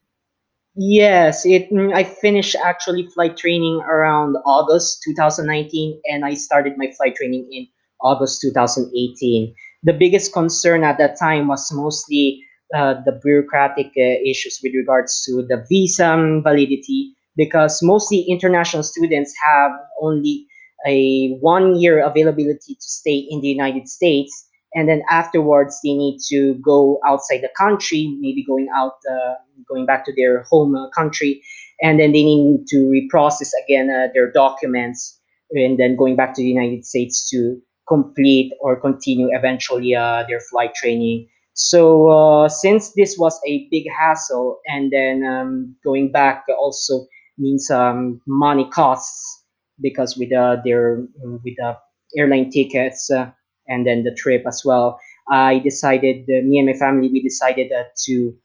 Yes, 0.76 1.46
it. 1.46 1.70
mm, 1.70 1.94
I 1.94 2.02
finished 2.02 2.56
actually 2.56 3.06
flight 3.06 3.36
training 3.36 3.80
around 3.88 4.36
August 4.44 5.02
2019, 5.04 6.00
and 6.06 6.24
I 6.24 6.34
started 6.34 6.76
my 6.76 6.90
flight 6.96 7.14
training 7.14 7.48
in 7.52 7.68
August 8.02 8.40
2018. 8.40 9.54
The 9.84 9.92
biggest 9.92 10.32
concern 10.32 10.82
at 10.82 10.98
that 10.98 11.16
time 11.18 11.46
was 11.46 11.70
mostly 11.72 12.42
uh, 12.74 12.94
the 13.04 13.20
bureaucratic 13.22 13.92
uh, 13.96 14.18
issues 14.26 14.58
with 14.62 14.74
regards 14.74 15.22
to 15.26 15.46
the 15.46 15.64
visa 15.68 16.40
validity, 16.42 17.14
because 17.36 17.80
mostly 17.80 18.22
international 18.22 18.82
students 18.82 19.32
have 19.40 19.70
only 20.02 20.46
a 20.86 21.36
one 21.40 21.76
year 21.76 22.04
availability 22.04 22.74
to 22.74 22.88
stay 23.00 23.26
in 23.30 23.40
the 23.40 23.48
United 23.48 23.88
States, 23.88 24.32
and 24.74 24.88
then 24.88 25.02
afterwards 25.10 25.78
they 25.82 25.94
need 25.94 26.18
to 26.28 26.54
go 26.64 27.00
outside 27.06 27.40
the 27.42 27.50
country, 27.56 28.16
maybe 28.20 28.44
going 28.44 28.68
out, 28.74 28.94
uh, 29.10 29.34
going 29.68 29.86
back 29.86 30.04
to 30.04 30.12
their 30.16 30.42
home 30.50 30.74
uh, 30.74 30.88
country, 30.90 31.42
and 31.82 31.98
then 31.98 32.12
they 32.12 32.24
need 32.24 32.66
to 32.68 32.76
reprocess 32.76 33.50
again 33.64 33.90
uh, 33.90 34.08
their 34.14 34.30
documents, 34.30 35.18
and 35.52 35.78
then 35.78 35.96
going 35.96 36.16
back 36.16 36.34
to 36.34 36.42
the 36.42 36.48
United 36.48 36.84
States 36.84 37.28
to 37.30 37.60
complete 37.86 38.52
or 38.60 38.80
continue 38.80 39.28
eventually 39.32 39.94
uh, 39.94 40.24
their 40.28 40.40
flight 40.40 40.74
training. 40.74 41.28
So 41.52 42.08
uh, 42.08 42.48
since 42.48 42.92
this 42.94 43.16
was 43.16 43.38
a 43.46 43.68
big 43.70 43.84
hassle, 43.96 44.58
and 44.66 44.90
then 44.90 45.24
um, 45.24 45.76
going 45.84 46.10
back 46.10 46.44
also 46.58 47.06
means 47.38 47.70
um, 47.70 48.20
money 48.26 48.68
costs 48.70 49.43
because 49.80 50.16
with 50.16 50.32
uh, 50.32 50.56
their 50.64 51.06
with 51.22 51.56
the 51.56 51.76
airline 52.16 52.50
tickets 52.50 53.10
uh, 53.10 53.30
and 53.68 53.86
then 53.86 54.04
the 54.04 54.14
trip 54.14 54.44
as 54.46 54.62
well. 54.64 54.98
I 55.30 55.58
decided, 55.60 56.24
uh, 56.24 56.44
me 56.44 56.58
and 56.58 56.66
my 56.66 56.74
family, 56.74 57.08
we 57.08 57.22
decided 57.22 57.72
uh, 57.72 57.84
to 58.04 58.36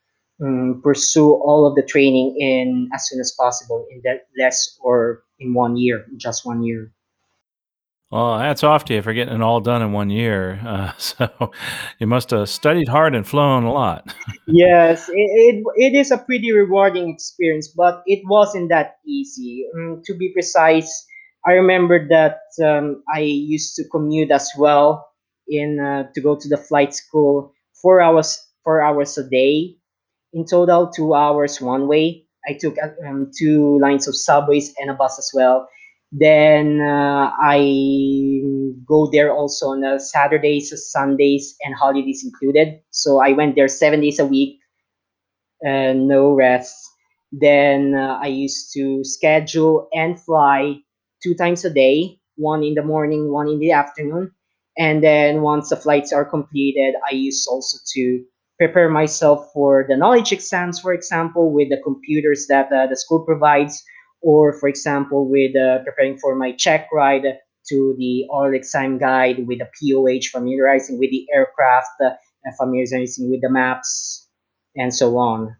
um, 0.41 0.81
pursue 0.81 1.33
all 1.33 1.65
of 1.65 1.75
the 1.75 1.83
training 1.83 2.37
in 2.39 2.89
as 2.93 3.07
soon 3.07 3.19
as 3.19 3.33
possible 3.37 3.85
in 3.91 4.01
that 4.05 4.27
less 4.37 4.77
or 4.81 5.23
in 5.39 5.53
one 5.53 5.75
year, 5.75 6.05
just 6.17 6.45
one 6.45 6.63
year. 6.63 6.91
Well, 8.11 8.39
hats 8.39 8.63
off 8.63 8.85
to 8.85 8.95
you 8.95 9.01
for 9.03 9.13
getting 9.13 9.35
it 9.35 9.41
all 9.41 9.59
done 9.59 9.81
in 9.81 9.91
one 9.91 10.09
year. 10.09 10.59
Uh, 10.69 10.93
so 10.97 11.51
you 11.99 12.07
must 12.07 12.29
have 12.29 12.47
studied 12.47 12.87
hard 12.87 13.13
and 13.15 13.27
flown 13.27 13.63
a 13.63 13.73
lot. 13.73 14.13
Yes, 14.47 15.09
it, 15.09 15.13
it, 15.13 15.63
it 15.75 15.95
is 15.95 16.09
a 16.09 16.17
pretty 16.17 16.51
rewarding 16.51 17.09
experience, 17.09 17.67
but 17.67 18.01
it 18.07 18.21
wasn't 18.25 18.69
that 18.69 18.97
easy. 19.05 19.65
Um, 19.75 20.01
to 20.05 20.15
be 20.15 20.29
precise, 20.29 21.05
I 21.45 21.53
remember 21.53 22.07
that 22.09 22.41
um, 22.63 23.03
I 23.13 23.21
used 23.21 23.75
to 23.75 23.83
commute 23.89 24.31
as 24.31 24.51
well 24.57 25.07
in 25.47 25.79
uh, 25.79 26.11
to 26.13 26.21
go 26.21 26.35
to 26.35 26.47
the 26.47 26.57
flight 26.57 26.93
school 26.93 27.53
four 27.81 28.01
hours 28.01 28.37
four 28.63 28.81
hours 28.81 29.17
a 29.17 29.27
day 29.27 29.77
in 30.33 30.45
total 30.45 30.89
two 30.91 31.13
hours 31.15 31.61
one 31.61 31.87
way. 31.87 32.25
I 32.47 32.53
took 32.53 32.75
uh, 32.81 32.91
um, 33.07 33.31
two 33.37 33.79
lines 33.79 34.07
of 34.07 34.15
subways 34.15 34.73
and 34.79 34.89
a 34.89 34.93
bus 34.93 35.19
as 35.19 35.31
well. 35.33 35.67
Then 36.11 36.81
uh, 36.81 37.31
I 37.39 38.41
go 38.87 39.09
there 39.11 39.33
also 39.33 39.67
on 39.69 39.83
uh, 39.83 39.99
Saturdays, 39.99 40.73
Sundays, 40.91 41.55
and 41.63 41.75
holidays 41.75 42.23
included. 42.23 42.81
So 42.91 43.19
I 43.21 43.33
went 43.33 43.55
there 43.55 43.67
seven 43.67 44.01
days 44.01 44.19
a 44.19 44.25
week 44.25 44.59
and 45.61 46.07
no 46.07 46.31
rest. 46.33 46.75
Then 47.31 47.93
uh, 47.95 48.19
I 48.21 48.27
used 48.27 48.73
to 48.73 49.03
schedule 49.03 49.87
and 49.93 50.19
fly 50.19 50.77
two 51.23 51.35
times 51.35 51.65
a 51.65 51.69
day, 51.69 52.19
one 52.35 52.63
in 52.63 52.73
the 52.75 52.83
morning, 52.83 53.31
one 53.31 53.47
in 53.47 53.59
the 53.59 53.71
afternoon. 53.71 54.31
And 54.77 55.03
then 55.03 55.41
once 55.41 55.69
the 55.69 55.75
flights 55.75 56.13
are 56.13 56.25
completed, 56.25 56.95
I 57.09 57.13
use 57.13 57.45
also 57.47 57.77
to 57.95 58.23
prepare 58.57 58.89
myself 58.89 59.49
for 59.53 59.85
the 59.87 59.97
knowledge 59.97 60.31
exams, 60.31 60.79
for 60.79 60.93
example, 60.93 61.51
with 61.51 61.69
the 61.69 61.81
computers 61.83 62.47
that 62.47 62.71
uh, 62.71 62.87
the 62.87 62.95
school 62.95 63.25
provides, 63.25 63.83
or 64.21 64.53
for 64.59 64.69
example, 64.69 65.29
with 65.29 65.55
uh, 65.55 65.83
preparing 65.83 66.17
for 66.17 66.35
my 66.35 66.53
check 66.53 66.87
ride 66.93 67.23
to 67.69 67.95
the 67.97 68.25
oral 68.29 68.53
exam 68.53 68.97
guide 68.97 69.47
with 69.47 69.59
the 69.59 69.69
POH, 69.79 70.29
familiarizing 70.31 70.97
with 70.99 71.09
the 71.09 71.25
aircraft, 71.33 71.87
uh, 72.03 72.11
familiarizing 72.57 73.29
with 73.29 73.41
the 73.41 73.49
maps, 73.49 74.27
and 74.75 74.93
so 74.93 75.17
on. 75.17 75.55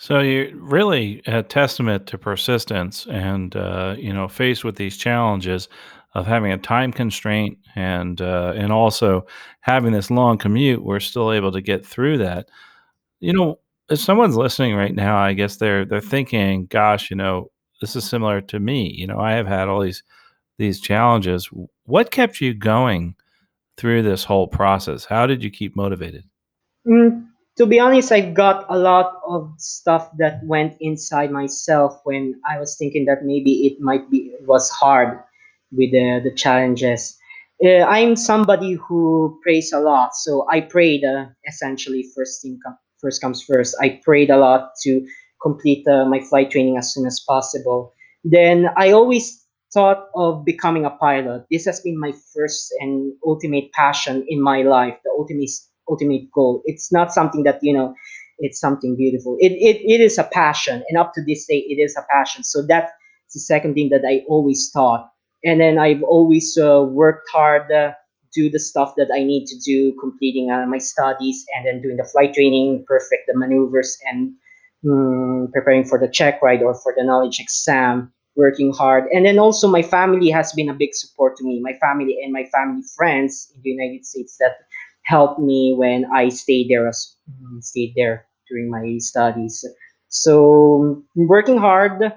So 0.00 0.20
you're 0.20 0.54
really 0.56 1.22
a 1.26 1.42
testament 1.42 2.06
to 2.06 2.18
persistence 2.18 3.06
and, 3.10 3.54
uh, 3.56 3.96
you 3.98 4.12
know, 4.12 4.28
faced 4.28 4.62
with 4.64 4.76
these 4.76 4.96
challenges 4.96 5.68
of 6.14 6.24
having 6.26 6.52
a 6.52 6.58
time 6.58 6.92
constraint 6.92 7.58
and 7.74 8.20
uh, 8.20 8.52
and 8.56 8.72
also 8.72 9.26
having 9.60 9.92
this 9.92 10.10
long 10.10 10.38
commute, 10.38 10.84
we're 10.84 11.00
still 11.00 11.32
able 11.32 11.50
to 11.52 11.60
get 11.60 11.84
through 11.84 12.18
that. 12.18 12.48
You 13.20 13.32
know, 13.34 13.60
if 13.90 14.00
someone's 14.00 14.36
listening 14.36 14.74
right 14.76 14.94
now, 14.94 15.18
I 15.18 15.34
guess 15.34 15.56
they're 15.56 15.84
they're 15.84 16.00
thinking, 16.00 16.66
"Gosh, 16.66 17.10
you 17.10 17.16
know, 17.16 17.50
this 17.80 17.96
is 17.96 18.04
similar 18.04 18.40
to 18.42 18.60
me. 18.60 18.92
You 18.96 19.06
know, 19.08 19.18
I 19.20 19.32
have 19.34 19.48
had 19.48 19.68
all 19.68 19.80
these 19.82 20.02
these 20.58 20.80
challenges. 20.80 21.50
What 21.84 22.10
kept 22.12 22.40
you 22.40 22.54
going 22.54 23.16
through 23.78 24.02
this 24.04 24.24
whole 24.24 24.48
process? 24.48 25.06
How 25.06 25.26
did 25.26 25.44
you 25.44 25.50
keep 25.50 25.76
motivated?" 25.76 26.24
Mm, 26.86 27.27
to 27.58 27.66
be 27.66 27.80
honest, 27.80 28.12
I've 28.12 28.34
got 28.34 28.66
a 28.68 28.78
lot 28.78 29.20
of 29.26 29.52
stuff 29.58 30.10
that 30.18 30.40
went 30.44 30.76
inside 30.80 31.32
myself 31.32 32.00
when 32.04 32.40
I 32.48 32.58
was 32.58 32.76
thinking 32.78 33.04
that 33.06 33.24
maybe 33.24 33.66
it 33.66 33.80
might 33.80 34.08
be 34.10 34.32
it 34.38 34.46
was 34.46 34.70
hard 34.70 35.18
with 35.72 35.90
the, 35.90 36.20
the 36.22 36.34
challenges. 36.34 37.18
Uh, 37.62 37.82
I'm 37.82 38.14
somebody 38.14 38.74
who 38.74 39.40
prays 39.42 39.72
a 39.72 39.80
lot, 39.80 40.14
so 40.14 40.46
I 40.48 40.60
prayed 40.60 41.04
uh, 41.04 41.26
essentially 41.48 42.06
first 42.14 42.40
thing 42.40 42.60
com- 42.64 42.78
first 43.00 43.20
comes 43.20 43.42
first. 43.42 43.76
I 43.82 44.00
prayed 44.04 44.30
a 44.30 44.38
lot 44.38 44.70
to 44.84 45.04
complete 45.42 45.86
uh, 45.88 46.04
my 46.04 46.20
flight 46.20 46.52
training 46.52 46.78
as 46.78 46.94
soon 46.94 47.06
as 47.06 47.20
possible. 47.26 47.92
Then 48.22 48.68
I 48.76 48.92
always 48.92 49.44
thought 49.74 50.08
of 50.14 50.44
becoming 50.44 50.84
a 50.84 50.90
pilot. 50.90 51.44
This 51.50 51.66
has 51.66 51.80
been 51.80 51.98
my 51.98 52.12
first 52.34 52.72
and 52.78 53.12
ultimate 53.26 53.72
passion 53.72 54.24
in 54.28 54.40
my 54.40 54.62
life, 54.62 54.96
the 55.02 55.10
ultimate 55.18 55.50
ultimate 55.88 56.30
goal. 56.32 56.62
It's 56.64 56.92
not 56.92 57.12
something 57.12 57.42
that 57.44 57.58
you 57.62 57.72
know, 57.72 57.94
it's 58.38 58.60
something 58.60 58.96
beautiful. 58.96 59.36
It 59.40 59.52
it, 59.52 59.80
it 59.84 60.00
is 60.00 60.18
a 60.18 60.24
passion, 60.24 60.82
and 60.88 60.98
up 60.98 61.12
to 61.14 61.24
this 61.24 61.46
day, 61.46 61.58
it 61.68 61.80
is 61.82 61.96
a 61.96 62.04
passion. 62.10 62.44
So 62.44 62.62
that's 62.66 62.90
the 63.34 63.40
second 63.40 63.74
thing 63.74 63.90
that 63.90 64.04
I 64.06 64.24
always 64.28 64.70
thought. 64.72 65.10
And 65.44 65.60
then 65.60 65.78
I've 65.78 66.02
always 66.02 66.58
uh, 66.58 66.82
worked 66.82 67.28
hard. 67.30 67.70
Uh, 67.70 67.92
do 68.34 68.50
the 68.50 68.58
stuff 68.58 68.94
that 68.96 69.08
I 69.12 69.24
need 69.24 69.46
to 69.46 69.58
do, 69.58 69.94
completing 70.00 70.50
uh, 70.50 70.66
my 70.66 70.78
studies, 70.78 71.44
and 71.54 71.66
then 71.66 71.80
doing 71.80 71.96
the 71.96 72.04
flight 72.04 72.34
training, 72.34 72.84
perfect 72.86 73.24
the 73.26 73.38
maneuvers, 73.38 73.96
and 74.10 74.32
mm, 74.84 75.50
preparing 75.52 75.84
for 75.84 75.98
the 75.98 76.08
check 76.08 76.40
ride 76.42 76.62
or 76.62 76.74
for 76.74 76.94
the 76.96 77.04
knowledge 77.04 77.40
exam, 77.40 78.12
working 78.36 78.72
hard. 78.72 79.04
And 79.12 79.26
then 79.26 79.38
also, 79.38 79.68
my 79.68 79.82
family 79.82 80.30
has 80.30 80.52
been 80.52 80.68
a 80.68 80.74
big 80.74 80.94
support 80.94 81.36
to 81.36 81.44
me. 81.44 81.60
My 81.60 81.74
family 81.80 82.18
and 82.22 82.32
my 82.32 82.44
family 82.52 82.82
friends 82.96 83.50
in 83.54 83.62
the 83.62 83.70
United 83.70 84.04
States 84.04 84.36
that 84.40 84.56
helped 85.08 85.40
me 85.40 85.74
when 85.76 86.04
I 86.14 86.28
stayed 86.28 86.68
there 86.68 86.86
as 86.86 87.16
mm, 87.28 87.62
stayed 87.62 87.94
there 87.96 88.26
during 88.48 88.70
my 88.70 88.98
studies. 88.98 89.64
So 90.08 91.02
working 91.16 91.58
hard 91.58 92.12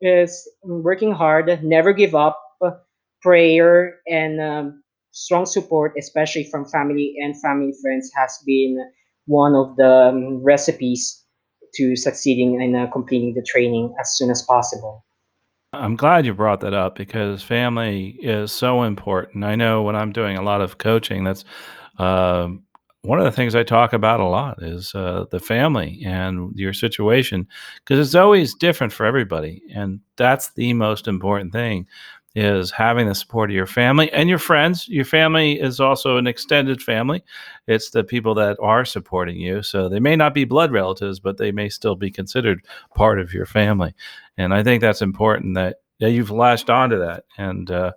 is 0.00 0.48
working 0.62 1.12
hard, 1.12 1.64
never 1.64 1.92
give 1.92 2.14
up, 2.14 2.38
prayer 3.22 3.98
and 4.06 4.40
um, 4.40 4.82
strong 5.10 5.46
support, 5.46 5.94
especially 5.98 6.44
from 6.44 6.64
family 6.64 7.14
and 7.18 7.34
family 7.40 7.72
friends, 7.82 8.10
has 8.14 8.38
been 8.46 8.78
one 9.26 9.54
of 9.56 9.74
the 9.76 10.10
um, 10.10 10.44
recipes 10.44 11.24
to 11.74 11.96
succeeding 11.96 12.60
in 12.60 12.76
uh, 12.76 12.86
completing 12.92 13.34
the 13.34 13.42
training 13.42 13.92
as 14.00 14.16
soon 14.16 14.30
as 14.30 14.42
possible. 14.42 15.04
I'm 15.72 15.96
glad 15.96 16.24
you 16.24 16.32
brought 16.32 16.60
that 16.60 16.72
up 16.72 16.94
because 16.94 17.42
family 17.42 18.16
is 18.22 18.52
so 18.52 18.84
important. 18.84 19.44
I 19.44 19.56
know 19.56 19.82
when 19.82 19.96
I'm 19.96 20.12
doing 20.12 20.36
a 20.36 20.42
lot 20.42 20.60
of 20.60 20.78
coaching, 20.78 21.24
that's 21.24 21.44
um, 21.98 22.62
one 23.02 23.18
of 23.18 23.24
the 23.24 23.32
things 23.32 23.54
I 23.54 23.62
talk 23.62 23.92
about 23.92 24.20
a 24.20 24.26
lot 24.26 24.62
is 24.62 24.94
uh, 24.94 25.26
the 25.30 25.38
family 25.38 26.02
and 26.04 26.50
your 26.56 26.72
situation 26.72 27.46
because 27.84 28.04
it's 28.04 28.16
always 28.16 28.54
different 28.54 28.92
for 28.92 29.06
everybody, 29.06 29.62
and 29.74 30.00
that's 30.16 30.52
the 30.54 30.72
most 30.72 31.06
important 31.06 31.52
thing 31.52 31.86
is 32.36 32.70
having 32.70 33.08
the 33.08 33.14
support 33.14 33.48
of 33.48 33.54
your 33.54 33.66
family 33.66 34.12
and 34.12 34.28
your 34.28 34.38
friends. 34.38 34.86
Your 34.88 35.06
family 35.06 35.58
is 35.58 35.80
also 35.80 36.18
an 36.18 36.26
extended 36.26 36.82
family. 36.82 37.24
It's 37.66 37.90
the 37.90 38.04
people 38.04 38.34
that 38.34 38.58
are 38.60 38.84
supporting 38.84 39.36
you. 39.36 39.62
So 39.62 39.88
they 39.88 40.00
may 40.00 40.16
not 40.16 40.34
be 40.34 40.44
blood 40.44 40.70
relatives, 40.70 41.18
but 41.18 41.38
they 41.38 41.50
may 41.50 41.70
still 41.70 41.96
be 41.96 42.10
considered 42.10 42.62
part 42.94 43.20
of 43.20 43.32
your 43.32 43.46
family. 43.46 43.94
And 44.36 44.52
I 44.52 44.62
think 44.62 44.82
that's 44.82 45.00
important 45.00 45.54
that, 45.54 45.76
that 45.98 46.10
you've 46.10 46.30
latched 46.30 46.68
onto 46.68 46.98
that 46.98 47.24
and 47.38 47.70
uh, 47.70 47.92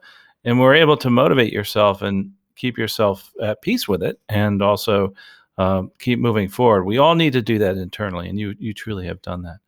and 0.46 0.58
we're 0.58 0.76
able 0.76 0.96
to 0.98 1.10
motivate 1.10 1.52
yourself 1.52 2.02
and 2.02 2.32
keep 2.60 2.78
yourself 2.78 3.32
at 3.41 3.62
peace 3.62 3.88
with 3.88 4.04
it 4.04 4.19
and 4.30 4.62
also 4.62 5.13
um, 5.58 5.91
keep 6.00 6.19
moving 6.19 6.50
forward. 6.50 6.84
We 6.84 6.98
all 6.98 7.15
need 7.15 7.34
to 7.34 7.41
do 7.41 7.58
that 7.60 7.78
internally, 7.78 8.30
and 8.30 8.39
you 8.39 8.56
you 8.60 8.74
truly 8.74 9.08
have 9.08 9.22
done 9.22 9.43
that. 9.43 9.60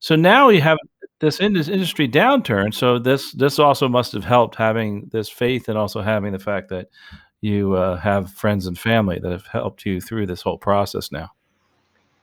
So 0.00 0.16
now 0.16 0.48
you 0.48 0.60
have 0.60 0.78
this 1.20 1.40
industry 1.40 2.08
downturn. 2.08 2.74
So 2.74 2.98
this 2.98 3.32
this 3.32 3.58
also 3.58 3.88
must 3.88 4.12
have 4.12 4.24
helped 4.24 4.56
having 4.56 5.08
this 5.12 5.28
faith 5.28 5.68
and 5.68 5.78
also 5.78 6.00
having 6.00 6.32
the 6.32 6.38
fact 6.38 6.68
that 6.70 6.88
you 7.40 7.74
uh, 7.74 7.96
have 7.96 8.32
friends 8.32 8.66
and 8.66 8.78
family 8.78 9.18
that 9.18 9.32
have 9.32 9.46
helped 9.46 9.86
you 9.86 10.00
through 10.00 10.26
this 10.26 10.42
whole 10.42 10.58
process 10.58 11.10
now. 11.10 11.30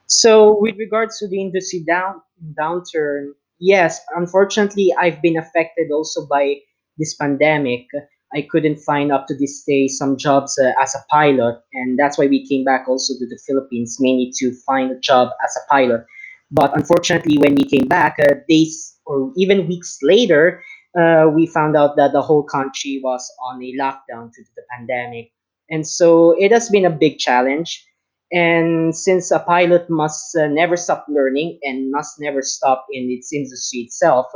So, 0.07 0.57
with 0.59 0.77
regards 0.77 1.19
to 1.19 1.27
the 1.27 1.41
industry 1.41 1.83
down 1.85 2.21
downturn, 2.53 3.31
yes, 3.59 3.99
unfortunately, 4.15 4.93
I've 4.97 5.21
been 5.21 5.37
affected 5.37 5.91
also 5.91 6.25
by 6.27 6.55
this 6.97 7.15
pandemic. 7.15 7.87
I 8.33 8.45
couldn't 8.49 8.77
find 8.79 9.11
up 9.11 9.27
to 9.27 9.35
this 9.35 9.63
day 9.65 9.87
some 9.87 10.17
jobs 10.17 10.59
uh, 10.59 10.73
as 10.81 10.93
a 10.95 11.03
pilot, 11.09 11.61
and 11.73 11.97
that's 11.97 12.17
why 12.17 12.27
we 12.27 12.45
came 12.47 12.63
back 12.63 12.87
also 12.87 13.13
to 13.13 13.25
the 13.25 13.39
Philippines 13.47 13.97
mainly 13.99 14.31
to 14.39 14.53
find 14.65 14.91
a 14.91 14.99
job 14.99 15.29
as 15.43 15.55
a 15.55 15.67
pilot. 15.71 16.05
But 16.51 16.75
unfortunately, 16.75 17.37
when 17.37 17.55
we 17.55 17.63
came 17.63 17.87
back, 17.87 18.17
uh, 18.19 18.35
days 18.47 18.97
or 19.05 19.31
even 19.37 19.67
weeks 19.67 19.99
later, 20.01 20.61
uh, 20.97 21.27
we 21.33 21.47
found 21.47 21.75
out 21.75 21.95
that 21.97 22.11
the 22.13 22.21
whole 22.21 22.43
country 22.43 22.99
was 23.03 23.29
on 23.43 23.61
a 23.61 23.73
lockdown 23.79 24.31
due 24.33 24.43
to 24.43 24.51
the 24.55 24.63
pandemic. 24.71 25.31
And 25.69 25.85
so 25.85 26.35
it 26.39 26.51
has 26.51 26.69
been 26.69 26.85
a 26.85 26.89
big 26.89 27.19
challenge. 27.19 27.85
And 28.31 28.95
since 28.95 29.31
a 29.31 29.39
pilot 29.39 29.89
must 29.89 30.35
uh, 30.35 30.47
never 30.47 30.75
stop 30.75 31.05
learning 31.07 31.59
and 31.63 31.91
must 31.91 32.19
never 32.19 32.41
stop 32.41 32.85
in 32.91 33.09
its 33.09 33.31
industry 33.31 33.81
itself, 33.81 34.27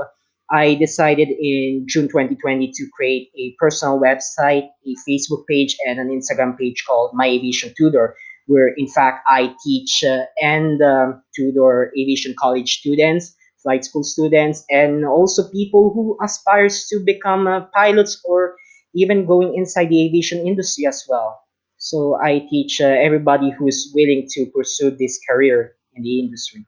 I 0.51 0.75
decided 0.75 1.29
in 1.29 1.85
June 1.87 2.09
2020 2.09 2.71
to 2.73 2.87
create 2.93 3.29
a 3.37 3.55
personal 3.57 3.99
website, 3.99 4.67
a 4.85 4.95
Facebook 5.07 5.47
page, 5.47 5.77
and 5.87 5.99
an 5.99 6.09
Instagram 6.09 6.57
page 6.57 6.83
called 6.85 7.11
My 7.13 7.25
Aviation 7.27 7.73
Tutor, 7.77 8.15
where 8.47 8.67
in 8.67 8.87
fact 8.87 9.23
I 9.27 9.55
teach 9.63 10.03
uh, 10.03 10.23
and 10.41 10.81
um, 10.81 11.23
tutor 11.35 11.93
aviation 11.97 12.35
college 12.37 12.79
students, 12.79 13.33
flight 13.63 13.85
school 13.85 14.03
students, 14.03 14.65
and 14.69 15.05
also 15.05 15.49
people 15.49 15.93
who 15.93 16.17
aspires 16.21 16.85
to 16.89 16.99
become 16.99 17.47
uh, 17.47 17.61
pilots 17.73 18.21
or 18.25 18.55
even 18.93 19.25
going 19.25 19.55
inside 19.55 19.89
the 19.89 20.05
aviation 20.05 20.45
industry 20.45 20.85
as 20.85 21.05
well. 21.07 21.39
So 21.77 22.19
I 22.21 22.45
teach 22.49 22.81
uh, 22.81 22.85
everybody 22.85 23.51
who 23.51 23.67
is 23.67 23.91
willing 23.95 24.27
to 24.31 24.45
pursue 24.47 24.91
this 24.91 25.19
career 25.29 25.75
in 25.95 26.03
the 26.03 26.19
industry. 26.19 26.65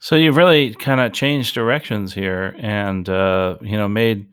So 0.00 0.16
you've 0.16 0.36
really 0.36 0.74
kind 0.74 1.00
of 1.00 1.12
changed 1.12 1.54
directions 1.54 2.14
here, 2.14 2.54
and 2.58 3.08
uh, 3.08 3.56
you 3.60 3.76
know 3.76 3.88
made 3.88 4.26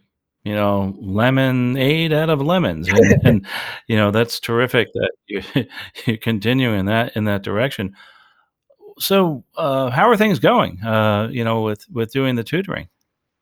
you 0.43 0.54
know 0.54 0.95
lemonade 0.99 2.13
out 2.13 2.30
of 2.30 2.41
lemons, 2.41 2.88
and, 2.88 3.15
and 3.23 3.47
you 3.88 3.95
know 3.97 4.12
that's 4.12 4.39
terrific 4.39 4.89
that 4.93 5.12
you 5.28 5.41
you 6.06 6.17
continue 6.17 6.71
in 6.71 6.86
that 6.86 7.15
in 7.15 7.25
that 7.25 7.43
direction. 7.43 7.95
So 8.99 9.43
uh, 9.58 9.89
how 9.89 10.10
are 10.10 10.17
things 10.17 10.39
going? 10.39 10.82
Uh, 10.84 11.30
you 11.32 11.43
know 11.43 11.62
with 11.62 11.86
with 11.91 12.12
doing 12.12 12.36
the 12.36 12.43
tutoring. 12.43 12.89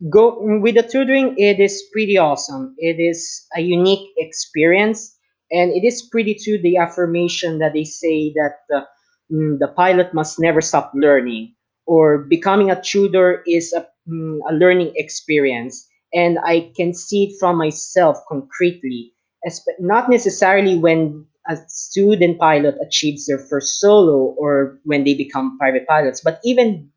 go 0.10 0.38
with 0.62 0.76
the 0.76 0.84
tutoring 0.84 1.36
it 1.38 1.60
is 1.60 1.84
pretty 1.94 2.18
awesome 2.18 2.76
it 2.78 3.00
is 3.00 3.46
a 3.56 3.62
unique 3.62 4.10
experience 4.18 5.16
and 5.52 5.72
it 5.72 5.86
is 5.86 6.02
pretty 6.12 6.36
true 6.36 6.60
the 6.62 6.78
affirmation 6.78 7.60
that 7.60 7.74
they 7.74 7.84
say 7.86 8.34
that 8.34 8.54
the, 8.70 8.82
mm, 9.32 9.60
the 9.60 9.68
pilot 9.70 10.14
must 10.14 10.40
never 10.40 10.62
stop 10.62 10.92
learning 10.96 11.54
or 11.86 12.20
becoming 12.20 12.72
a 12.72 12.82
tutor 12.82 13.44
is 13.48 13.74
a, 13.74 13.88
mm, 14.10 14.40
a 14.50 14.54
learning 14.54 14.94
experience. 14.96 15.88
And 16.14 16.38
i 16.46 16.72
can 16.78 16.94
see 16.94 17.26
it 17.26 17.40
from 17.40 17.58
myself 17.58 18.18
concretely 18.30 19.14
espe- 19.48 19.80
not 19.80 20.10
necessarily 20.10 20.78
when 20.78 21.26
a 21.50 21.58
student 21.68 22.40
pilot 22.40 22.76
achieves 22.82 23.26
their 23.26 23.40
first 23.40 23.80
solo 23.80 24.36
or 24.38 24.80
when 24.84 25.04
they 25.04 25.14
become 25.16 25.58
private 25.58 25.86
pilots 25.88 26.22
but 26.24 26.40
even 26.44 26.90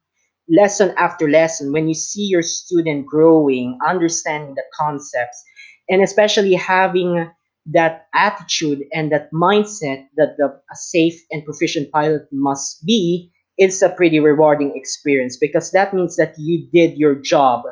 lesson 0.48 0.94
after 0.98 1.28
lesson 1.28 1.72
when 1.72 1.88
you 1.88 1.94
see 1.94 2.22
your 2.22 2.42
student 2.42 3.06
growing 3.06 3.78
understanding 3.86 4.54
the 4.54 4.62
concepts 4.78 5.42
and 5.88 6.02
especially 6.02 6.54
having 6.54 7.28
that 7.66 8.06
attitude 8.14 8.84
and 8.92 9.10
that 9.10 9.28
mindset 9.32 10.06
that 10.16 10.36
the, 10.38 10.46
a 10.46 10.76
safe 10.76 11.20
and 11.32 11.44
proficient 11.44 11.90
pilot 11.90 12.22
must 12.30 12.84
be 12.86 13.32
it's 13.58 13.82
a 13.82 13.88
pretty 13.88 14.20
rewarding 14.20 14.72
experience 14.76 15.36
because 15.36 15.70
that 15.72 15.94
means 15.94 16.16
that 16.16 16.34
you 16.38 16.68
did 16.72 16.96
your 16.96 17.14
job 17.14 17.62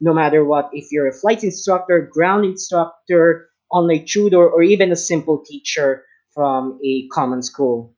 no 0.00 0.12
matter 0.12 0.44
what 0.44 0.68
if 0.72 0.90
you're 0.90 1.08
a 1.08 1.12
flight 1.12 1.44
instructor 1.44 2.08
ground 2.12 2.44
instructor 2.44 3.48
online 3.70 4.04
tutor 4.06 4.48
or 4.48 4.62
even 4.62 4.92
a 4.92 4.96
simple 4.96 5.42
teacher 5.44 6.04
from 6.34 6.78
a 6.84 7.06
common 7.08 7.42
school 7.42 7.94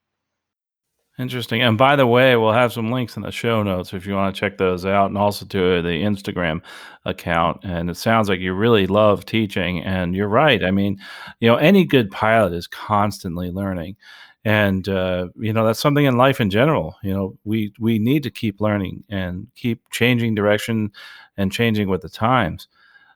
Interesting. 1.18 1.62
And 1.62 1.78
by 1.78 1.96
the 1.96 2.06
way, 2.06 2.36
we'll 2.36 2.52
have 2.52 2.74
some 2.74 2.92
links 2.92 3.16
in 3.16 3.22
the 3.22 3.30
show 3.30 3.62
notes 3.62 3.94
if 3.94 4.06
you 4.06 4.12
want 4.12 4.34
to 4.34 4.38
check 4.38 4.58
those 4.58 4.84
out 4.84 5.06
and 5.06 5.16
also 5.16 5.46
to 5.46 5.80
the 5.80 6.02
Instagram 6.02 6.60
account. 7.06 7.60
And 7.64 7.88
it 7.88 7.96
sounds 7.96 8.28
like 8.28 8.40
you 8.40 8.52
really 8.52 8.86
love 8.86 9.24
teaching. 9.24 9.82
And 9.82 10.14
you're 10.14 10.28
right. 10.28 10.62
I 10.62 10.70
mean, 10.70 10.98
you 11.40 11.48
know, 11.48 11.56
any 11.56 11.86
good 11.86 12.10
pilot 12.10 12.52
is 12.52 12.66
constantly 12.66 13.50
learning. 13.50 13.96
And 14.46 14.88
uh, 14.88 15.26
you 15.34 15.52
know, 15.52 15.66
that's 15.66 15.80
something 15.80 16.04
in 16.04 16.16
life 16.16 16.40
in 16.40 16.50
general. 16.50 16.94
You 17.02 17.12
know, 17.12 17.38
we 17.42 17.72
we 17.80 17.98
need 17.98 18.22
to 18.22 18.30
keep 18.30 18.60
learning 18.60 19.02
and 19.08 19.48
keep 19.56 19.90
changing 19.90 20.36
direction 20.36 20.92
and 21.36 21.50
changing 21.50 21.88
with 21.88 22.02
the 22.02 22.08
times. 22.08 22.68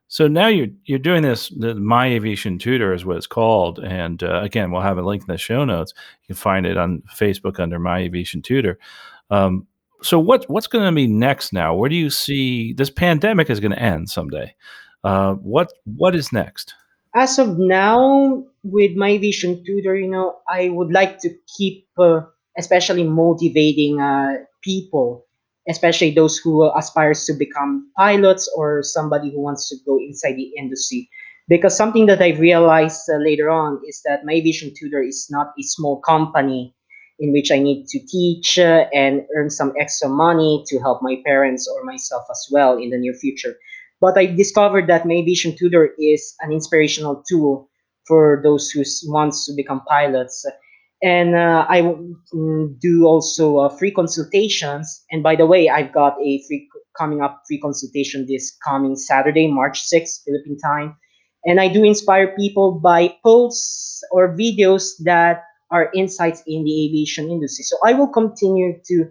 So 0.08 0.26
now 0.26 0.48
you're 0.48 0.66
you're 0.86 0.98
doing 0.98 1.22
this. 1.22 1.48
The 1.50 1.76
My 1.76 2.08
Aviation 2.08 2.58
Tutor 2.58 2.92
is 2.92 3.04
what 3.04 3.16
it's 3.16 3.28
called, 3.28 3.78
and 3.78 4.20
uh, 4.24 4.40
again, 4.42 4.72
we'll 4.72 4.82
have 4.82 4.98
a 4.98 5.02
link 5.02 5.22
in 5.22 5.28
the 5.28 5.38
show 5.38 5.64
notes. 5.64 5.94
You 6.22 6.34
can 6.34 6.40
find 6.42 6.66
it 6.66 6.76
on 6.76 7.04
Facebook 7.14 7.60
under 7.60 7.78
My 7.78 8.00
Aviation 8.00 8.42
Tutor. 8.42 8.76
Um, 9.30 9.68
so 10.02 10.18
what 10.18 10.46
what's 10.50 10.66
going 10.66 10.84
to 10.84 10.92
be 10.92 11.06
next 11.06 11.52
now? 11.52 11.76
Where 11.76 11.88
do 11.88 11.94
you 11.94 12.10
see 12.10 12.72
this 12.72 12.90
pandemic 12.90 13.50
is 13.50 13.60
going 13.60 13.70
to 13.70 13.78
end 13.80 14.10
someday? 14.10 14.52
Uh, 15.04 15.34
what 15.34 15.72
what 15.84 16.16
is 16.16 16.32
next? 16.32 16.74
As 17.14 17.38
of 17.38 17.56
now 17.58 18.44
with 18.64 18.96
My 18.96 19.10
Aviation 19.10 19.62
Tutor 19.64 19.94
you 19.96 20.08
know 20.08 20.38
i 20.48 20.68
would 20.70 20.90
like 20.92 21.18
to 21.20 21.30
keep 21.56 21.86
uh, 21.98 22.22
especially 22.58 23.04
motivating 23.04 24.00
uh, 24.00 24.38
people 24.62 25.26
especially 25.68 26.10
those 26.10 26.36
who 26.38 26.64
aspires 26.76 27.24
to 27.26 27.32
become 27.34 27.90
pilots 27.96 28.50
or 28.56 28.82
somebody 28.82 29.30
who 29.30 29.40
wants 29.40 29.68
to 29.68 29.76
go 29.86 29.98
inside 29.98 30.34
the 30.34 30.50
industry. 30.58 31.08
Because 31.48 31.76
something 31.76 32.06
that 32.06 32.20
i 32.22 32.30
realized 32.30 33.02
uh, 33.08 33.18
later 33.18 33.48
on 33.50 33.80
is 33.86 34.02
that 34.04 34.24
My 34.24 34.32
Aviation 34.34 34.72
Tutor 34.74 35.02
is 35.02 35.28
not 35.30 35.54
a 35.58 35.62
small 35.62 36.00
company 36.00 36.74
in 37.20 37.32
which 37.32 37.50
i 37.52 37.58
need 37.58 37.86
to 37.88 37.98
teach 38.06 38.58
uh, 38.58 38.86
and 38.92 39.22
earn 39.36 39.50
some 39.50 39.72
extra 39.78 40.08
money 40.08 40.64
to 40.68 40.78
help 40.80 41.02
my 41.02 41.16
parents 41.24 41.68
or 41.68 41.84
myself 41.84 42.24
as 42.30 42.48
well 42.50 42.78
in 42.78 42.90
the 42.90 42.98
near 42.98 43.14
future 43.14 43.54
but 44.00 44.16
I 44.16 44.26
discovered 44.26 44.88
that 44.88 45.06
My 45.06 45.14
Aviation 45.14 45.56
Tutor 45.56 45.90
is 45.98 46.34
an 46.40 46.52
inspirational 46.52 47.22
tool 47.28 47.68
for 48.06 48.40
those 48.42 48.70
who 48.70 48.82
wants 49.04 49.46
to 49.46 49.52
become 49.54 49.82
pilots. 49.86 50.44
And 51.02 51.34
uh, 51.34 51.66
I 51.68 51.82
mm, 51.82 52.78
do 52.80 53.04
also 53.04 53.58
uh, 53.58 53.68
free 53.68 53.90
consultations. 53.90 55.04
And 55.10 55.22
by 55.22 55.36
the 55.36 55.46
way, 55.46 55.68
I've 55.68 55.92
got 55.92 56.16
a 56.20 56.42
free 56.46 56.68
coming 56.98 57.22
up 57.22 57.42
free 57.46 57.60
consultation 57.60 58.26
this 58.26 58.56
coming 58.66 58.96
Saturday, 58.96 59.48
March 59.48 59.82
6th, 59.88 60.24
Philippine 60.24 60.58
time. 60.58 60.96
And 61.44 61.60
I 61.60 61.68
do 61.68 61.84
inspire 61.84 62.34
people 62.36 62.80
by 62.82 63.14
posts 63.22 64.02
or 64.10 64.36
videos 64.36 64.92
that 65.04 65.44
are 65.70 65.90
insights 65.94 66.42
in 66.46 66.64
the 66.64 66.86
aviation 66.86 67.30
industry. 67.30 67.64
So 67.64 67.76
I 67.84 67.94
will 67.94 68.08
continue 68.08 68.78
to 68.86 69.04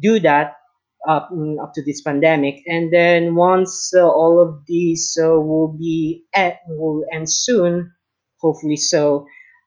do 0.00 0.20
that 0.20 0.54
up 1.08 1.30
mm, 1.32 1.62
up 1.62 1.72
to 1.74 1.84
this 1.84 2.02
pandemic. 2.02 2.62
And 2.66 2.92
then 2.92 3.34
once 3.34 3.92
uh, 3.94 4.06
all 4.06 4.40
of 4.40 4.64
these 4.66 5.18
uh, 5.22 5.38
will 5.40 5.76
be 5.78 6.24
at, 6.34 6.58
will 6.68 7.04
end 7.12 7.30
soon 7.30 7.92
hopefully 8.44 8.76
so 8.76 9.26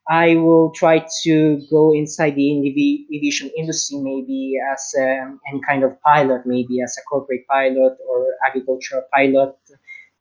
i 0.09 0.35
will 0.35 0.71
try 0.71 1.03
to 1.23 1.59
go 1.69 1.93
inside 1.93 2.35
the 2.35 2.49
avi- 2.69 3.07
aviation 3.13 3.49
industry 3.57 3.97
maybe 3.97 4.55
as 4.71 4.81
um, 4.99 5.39
any 5.49 5.59
kind 5.67 5.83
of 5.83 5.99
pilot 6.01 6.41
maybe 6.45 6.79
as 6.81 6.95
a 6.97 7.03
corporate 7.09 7.45
pilot 7.49 7.97
or 8.07 8.27
agricultural 8.47 9.03
pilot 9.13 9.55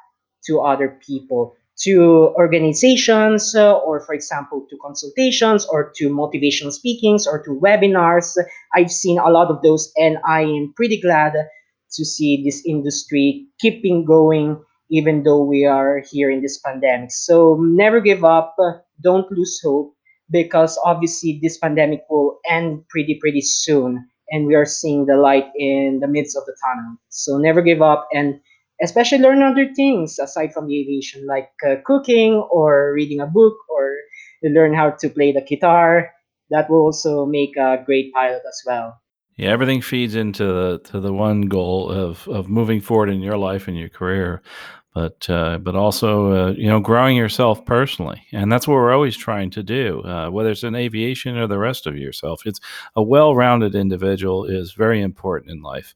to 0.47 0.61
other 0.61 0.99
people, 1.07 1.55
to 1.83 2.33
organizations, 2.37 3.55
uh, 3.55 3.79
or 3.79 4.01
for 4.01 4.15
example, 4.15 4.67
to 4.71 4.77
consultations, 4.83 5.67
or 5.67 5.93
to 5.97 6.09
motivational 6.11 6.73
speakings, 6.73 7.27
or 7.27 7.43
to 7.43 7.51
webinars. 7.51 8.37
I've 8.75 8.93
seen 8.93 9.19
a 9.19 9.31
lot 9.31 9.51
of 9.51 9.63
those, 9.63 9.93
and 9.97 10.19
I 10.27 10.43
am 10.43 10.73
pretty 10.77 11.01
glad 11.01 11.33
to 11.93 12.05
see 12.05 12.43
this 12.45 12.63
industry 12.67 13.47
keeping 13.61 14.05
going 14.05 14.63
even 14.93 15.23
though 15.23 15.41
we 15.41 15.65
are 15.65 16.03
here 16.11 16.29
in 16.31 16.43
this 16.43 16.59
pandemic. 16.59 17.13
So 17.13 17.57
never 17.61 18.01
give 18.01 18.25
up, 18.25 18.57
don't 19.01 19.31
lose 19.31 19.61
hope, 19.63 19.95
because 20.31 20.79
obviously 20.85 21.39
this 21.43 21.59
pandemic 21.59 22.03
will 22.09 22.39
end 22.49 22.87
pretty 22.89 23.19
pretty 23.21 23.41
soon 23.41 24.07
and 24.31 24.47
we 24.47 24.55
are 24.55 24.67
seeing 24.67 25.07
the 25.07 25.17
light 25.17 25.47
in 25.57 25.99
the 26.01 26.07
midst 26.07 26.37
of 26.37 26.45
the 26.47 26.57
tunnel 26.65 26.97
so 27.09 27.37
never 27.37 27.61
give 27.61 27.83
up 27.83 28.07
and 28.13 28.41
especially 28.83 29.19
learn 29.19 29.43
other 29.43 29.69
things 29.75 30.19
aside 30.19 30.53
from 30.53 30.67
the 30.67 30.81
aviation 30.81 31.27
like 31.27 31.51
uh, 31.67 31.77
cooking 31.85 32.35
or 32.51 32.93
reading 32.95 33.21
a 33.21 33.27
book 33.27 33.57
or 33.69 33.97
learn 34.43 34.75
how 34.75 34.91
to 34.91 35.09
play 35.09 35.33
the 35.33 35.43
guitar 35.43 36.11
that 36.51 36.69
will 36.71 36.81
also 36.81 37.27
make 37.27 37.57
a 37.57 37.83
great 37.85 38.13
pilot 38.13 38.43
as 38.49 38.63
well 38.67 39.01
yeah, 39.37 39.49
everything 39.49 39.81
feeds 39.81 40.17
into 40.17 40.45
the 40.45 40.81
to 40.91 41.01
the 41.01 41.13
one 41.13 41.43
goal 41.43 41.91
of 41.91 42.29
of 42.29 42.49
moving 42.49 42.81
forward 42.81 43.09
in 43.09 43.21
your 43.21 43.39
life 43.39 43.69
and 43.69 43.79
your 43.79 43.89
career 43.89 44.43
but 44.95 45.31
uh, 45.31 45.59
but 45.59 45.77
also 45.77 46.33
uh, 46.33 46.51
you 46.53 46.69
know 46.69 46.81
growing 46.81 47.17
yourself 47.17 47.65
personally, 47.65 48.27
and 48.33 48.51
that's 48.51 48.67
what 48.67 48.75
we're 48.75 48.93
always 48.93 49.17
trying 49.17 49.51
to 49.51 49.63
do. 49.63 50.03
Uh, 50.03 50.31
whether 50.31 50.51
it's 50.51 50.65
in 50.65 50.75
aviation 50.75 51.37
or 51.37 51.47
the 51.47 51.59
rest 51.59 51.87
of 51.87 51.97
yourself, 51.97 52.43
it's 52.45 52.61
a 52.97 53.03
well-rounded 53.03 53.75
individual 53.75 54.45
is 54.45 54.73
very 54.73 55.01
important 55.01 55.53
in 55.53 55.63
life. 55.63 55.95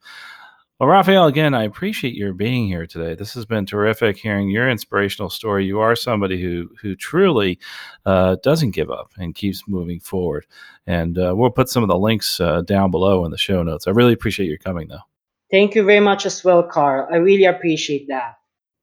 Well, 0.81 0.89
Raphael, 0.89 1.27
again, 1.27 1.55
I 1.55 1.63
appreciate 1.63 2.15
your 2.15 2.33
being 2.33 2.67
here 2.67 2.85
today. 2.85 3.15
This 3.15 3.33
has 3.35 3.47
been 3.47 3.65
terrific 3.65 4.17
hearing 4.17 4.51
your 4.51 4.69
inspirational 4.69 5.31
story. 5.31 5.65
You 5.65 5.79
are 5.79 5.95
somebody 5.95 6.43
who 6.43 6.69
who 6.83 6.97
truly 6.97 7.61
uh, 8.05 8.37
doesn't 8.43 8.73
give 8.73 8.91
up 8.91 9.13
and 9.17 9.37
keeps 9.37 9.69
moving 9.69 10.01
forward. 10.01 10.47
And 10.85 11.17
uh, 11.17 11.33
we'll 11.37 11.51
put 11.51 11.69
some 11.69 11.85
of 11.85 11.89
the 11.89 11.97
links 11.97 12.41
uh, 12.41 12.63
down 12.63 12.91
below 12.91 13.25
in 13.25 13.31
the 13.31 13.39
show 13.39 13.63
notes. 13.63 13.87
I 13.87 13.93
really 13.93 14.13
appreciate 14.13 14.49
your 14.49 14.59
coming, 14.59 14.89
though. 14.89 15.07
Thank 15.49 15.77
you 15.77 15.85
very 15.85 16.01
much 16.01 16.27
as 16.27 16.43
well, 16.43 16.65
Carl. 16.65 17.07
I 17.09 17.17
really 17.17 17.45
appreciate 17.45 18.09
that. 18.09 18.35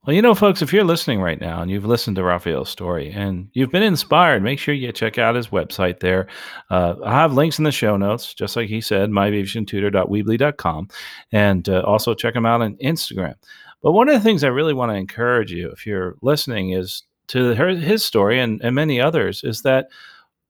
Well, 0.04 0.16
you 0.16 0.24
know, 0.24 0.34
folks, 0.34 0.64
if 0.64 0.74
you're 0.74 0.84
listening 0.84 1.22
right 1.22 1.40
now 1.40 1.62
and 1.62 1.70
you've 1.70 1.86
listened 1.86 2.16
to 2.16 2.24
Raphael's 2.24 2.70
story 2.70 3.12
and 3.12 3.50
you've 3.54 3.70
been 3.70 3.84
inspired, 3.84 4.42
make 4.42 4.58
sure 4.58 4.74
you 4.74 4.92
check 4.92 5.20
out 5.20 5.36
his 5.36 5.50
website 5.50 6.00
there. 6.00 6.26
Uh, 6.72 6.96
I 7.06 7.12
have 7.12 7.34
links 7.34 7.60
in 7.60 7.66
the 7.66 7.72
show 7.72 7.98
notes, 7.98 8.34
just 8.34 8.56
like 8.56 8.68
he 8.68 8.82
said, 8.82 9.12
myaviationtutor.weebly.com, 9.12 10.88
and 11.32 11.70
uh, 11.70 11.82
also 11.82 12.16
check 12.16 12.36
him 12.36 12.48
out 12.48 12.64
on 12.64 12.78
Instagram. 12.78 13.36
But 13.84 13.92
one 13.92 14.10
of 14.10 14.16
the 14.16 14.22
things 14.22 14.44
I 14.44 14.48
really 14.48 14.74
want 14.74 14.92
to 14.92 14.96
encourage 14.96 15.52
you, 15.52 15.70
if 15.70 15.86
you're 15.86 16.16
listening, 16.24 16.72
is 16.72 17.04
to 17.28 17.54
her, 17.54 17.70
his 17.70 18.04
story 18.04 18.40
and, 18.40 18.60
and 18.64 18.74
many 18.74 19.00
others, 19.00 19.44
is 19.44 19.62
that 19.62 19.90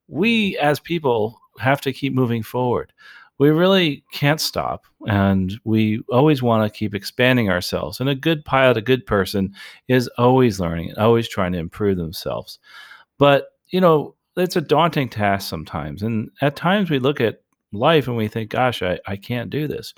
we 0.08 0.58
as 0.60 0.80
people 0.80 1.42
have 1.60 1.82
to 1.82 1.92
keep 1.92 2.14
moving 2.14 2.42
forward 2.42 2.94
we 3.42 3.50
really 3.50 4.04
can't 4.12 4.40
stop 4.40 4.86
and 5.08 5.60
we 5.64 6.00
always 6.12 6.44
want 6.44 6.64
to 6.64 6.78
keep 6.78 6.94
expanding 6.94 7.50
ourselves 7.50 8.00
and 8.00 8.08
a 8.08 8.14
good 8.14 8.46
pilot 8.46 8.78
a 8.78 8.82
good 8.82 9.04
person 9.04 9.52
is 9.88 10.08
always 10.20 10.60
learning 10.60 10.90
and 10.90 11.00
always 11.00 11.28
trying 11.28 11.52
to 11.52 11.58
improve 11.58 11.98
themselves. 11.98 12.60
But 13.18 13.48
you 13.70 13.82
know 13.82 14.14
it's 14.38 14.58
a 14.58 14.62
daunting 14.62 15.10
task 15.10 15.50
sometimes 15.50 16.04
and 16.04 16.30
at 16.42 16.56
times 16.56 16.92
we 16.92 17.00
look 17.00 17.20
at 17.20 17.42
life 17.74 18.08
and 18.08 18.16
we 18.16 18.28
think 18.28 18.52
gosh 18.52 18.84
i, 18.84 19.00
I 19.08 19.16
can't 19.16 19.50
do 19.50 19.68
this. 19.68 19.96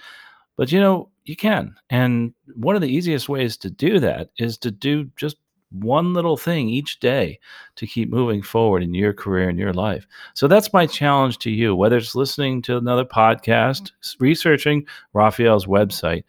But 0.56 0.72
you 0.72 0.80
know 0.80 1.10
you 1.26 1.36
can 1.36 1.76
and 1.90 2.34
one 2.56 2.76
of 2.76 2.82
the 2.82 2.96
easiest 2.96 3.28
ways 3.28 3.58
to 3.58 3.70
do 3.70 4.00
that 4.00 4.30
is 4.38 4.58
to 4.60 4.72
do 4.72 5.12
just 5.18 5.36
one 5.74 6.14
little 6.14 6.38
thing 6.38 6.70
each 6.70 7.00
day 7.00 7.40
to 7.76 7.88
keep 7.88 8.10
moving 8.10 8.42
forward 8.42 8.84
in 8.84 8.94
your 8.94 9.14
career 9.14 9.50
and 9.50 9.60
your 9.60 9.74
life. 9.74 10.06
So 10.34 10.48
that's 10.48 10.74
my 10.74 10.86
challenge 10.86 11.40
to 11.40 11.52
you, 11.52 11.76
whether 11.76 11.98
it's 11.98 12.16
listening 12.16 12.62
to 12.64 12.78
another 12.78 13.06
podcast, 13.06 13.92
researching 14.20 14.86
Raphael's 15.14 15.66
website, 15.66 16.24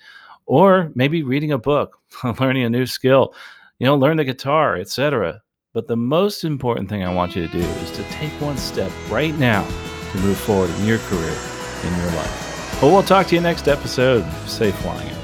or 0.46 0.90
maybe 0.94 1.22
reading 1.22 1.52
a 1.52 1.59
book, 1.59 1.98
learning 2.40 2.64
a 2.64 2.70
new 2.70 2.87
skill, 2.87 3.35
you 3.78 3.87
know, 3.87 3.96
learn 3.96 4.16
the 4.16 4.24
guitar, 4.24 4.76
etc. 4.76 5.42
But 5.72 5.88
the 5.88 5.96
most 5.96 6.44
important 6.44 6.88
thing 6.88 7.02
I 7.02 7.12
want 7.12 7.35
you 7.35 7.46
to 7.46 7.52
do 7.52 7.59
is 7.59 7.90
to 7.92 8.02
take 8.04 8.33
one 8.40 8.57
step 8.57 8.92
right 9.11 9.35
now 9.38 9.66
to 10.12 10.18
move 10.18 10.38
forward 10.38 10.70
in 10.70 10.87
your 10.87 10.98
career, 10.98 11.37
in 11.83 11.96
your 11.98 12.11
life. 12.12 12.78
But 12.80 12.88
we'll 12.88 13.02
talk 13.02 13.26
to 13.28 13.35
you 13.35 13.40
next 13.40 13.68
episode. 13.68 14.24
Safe 14.46 14.74
flying 14.76 15.23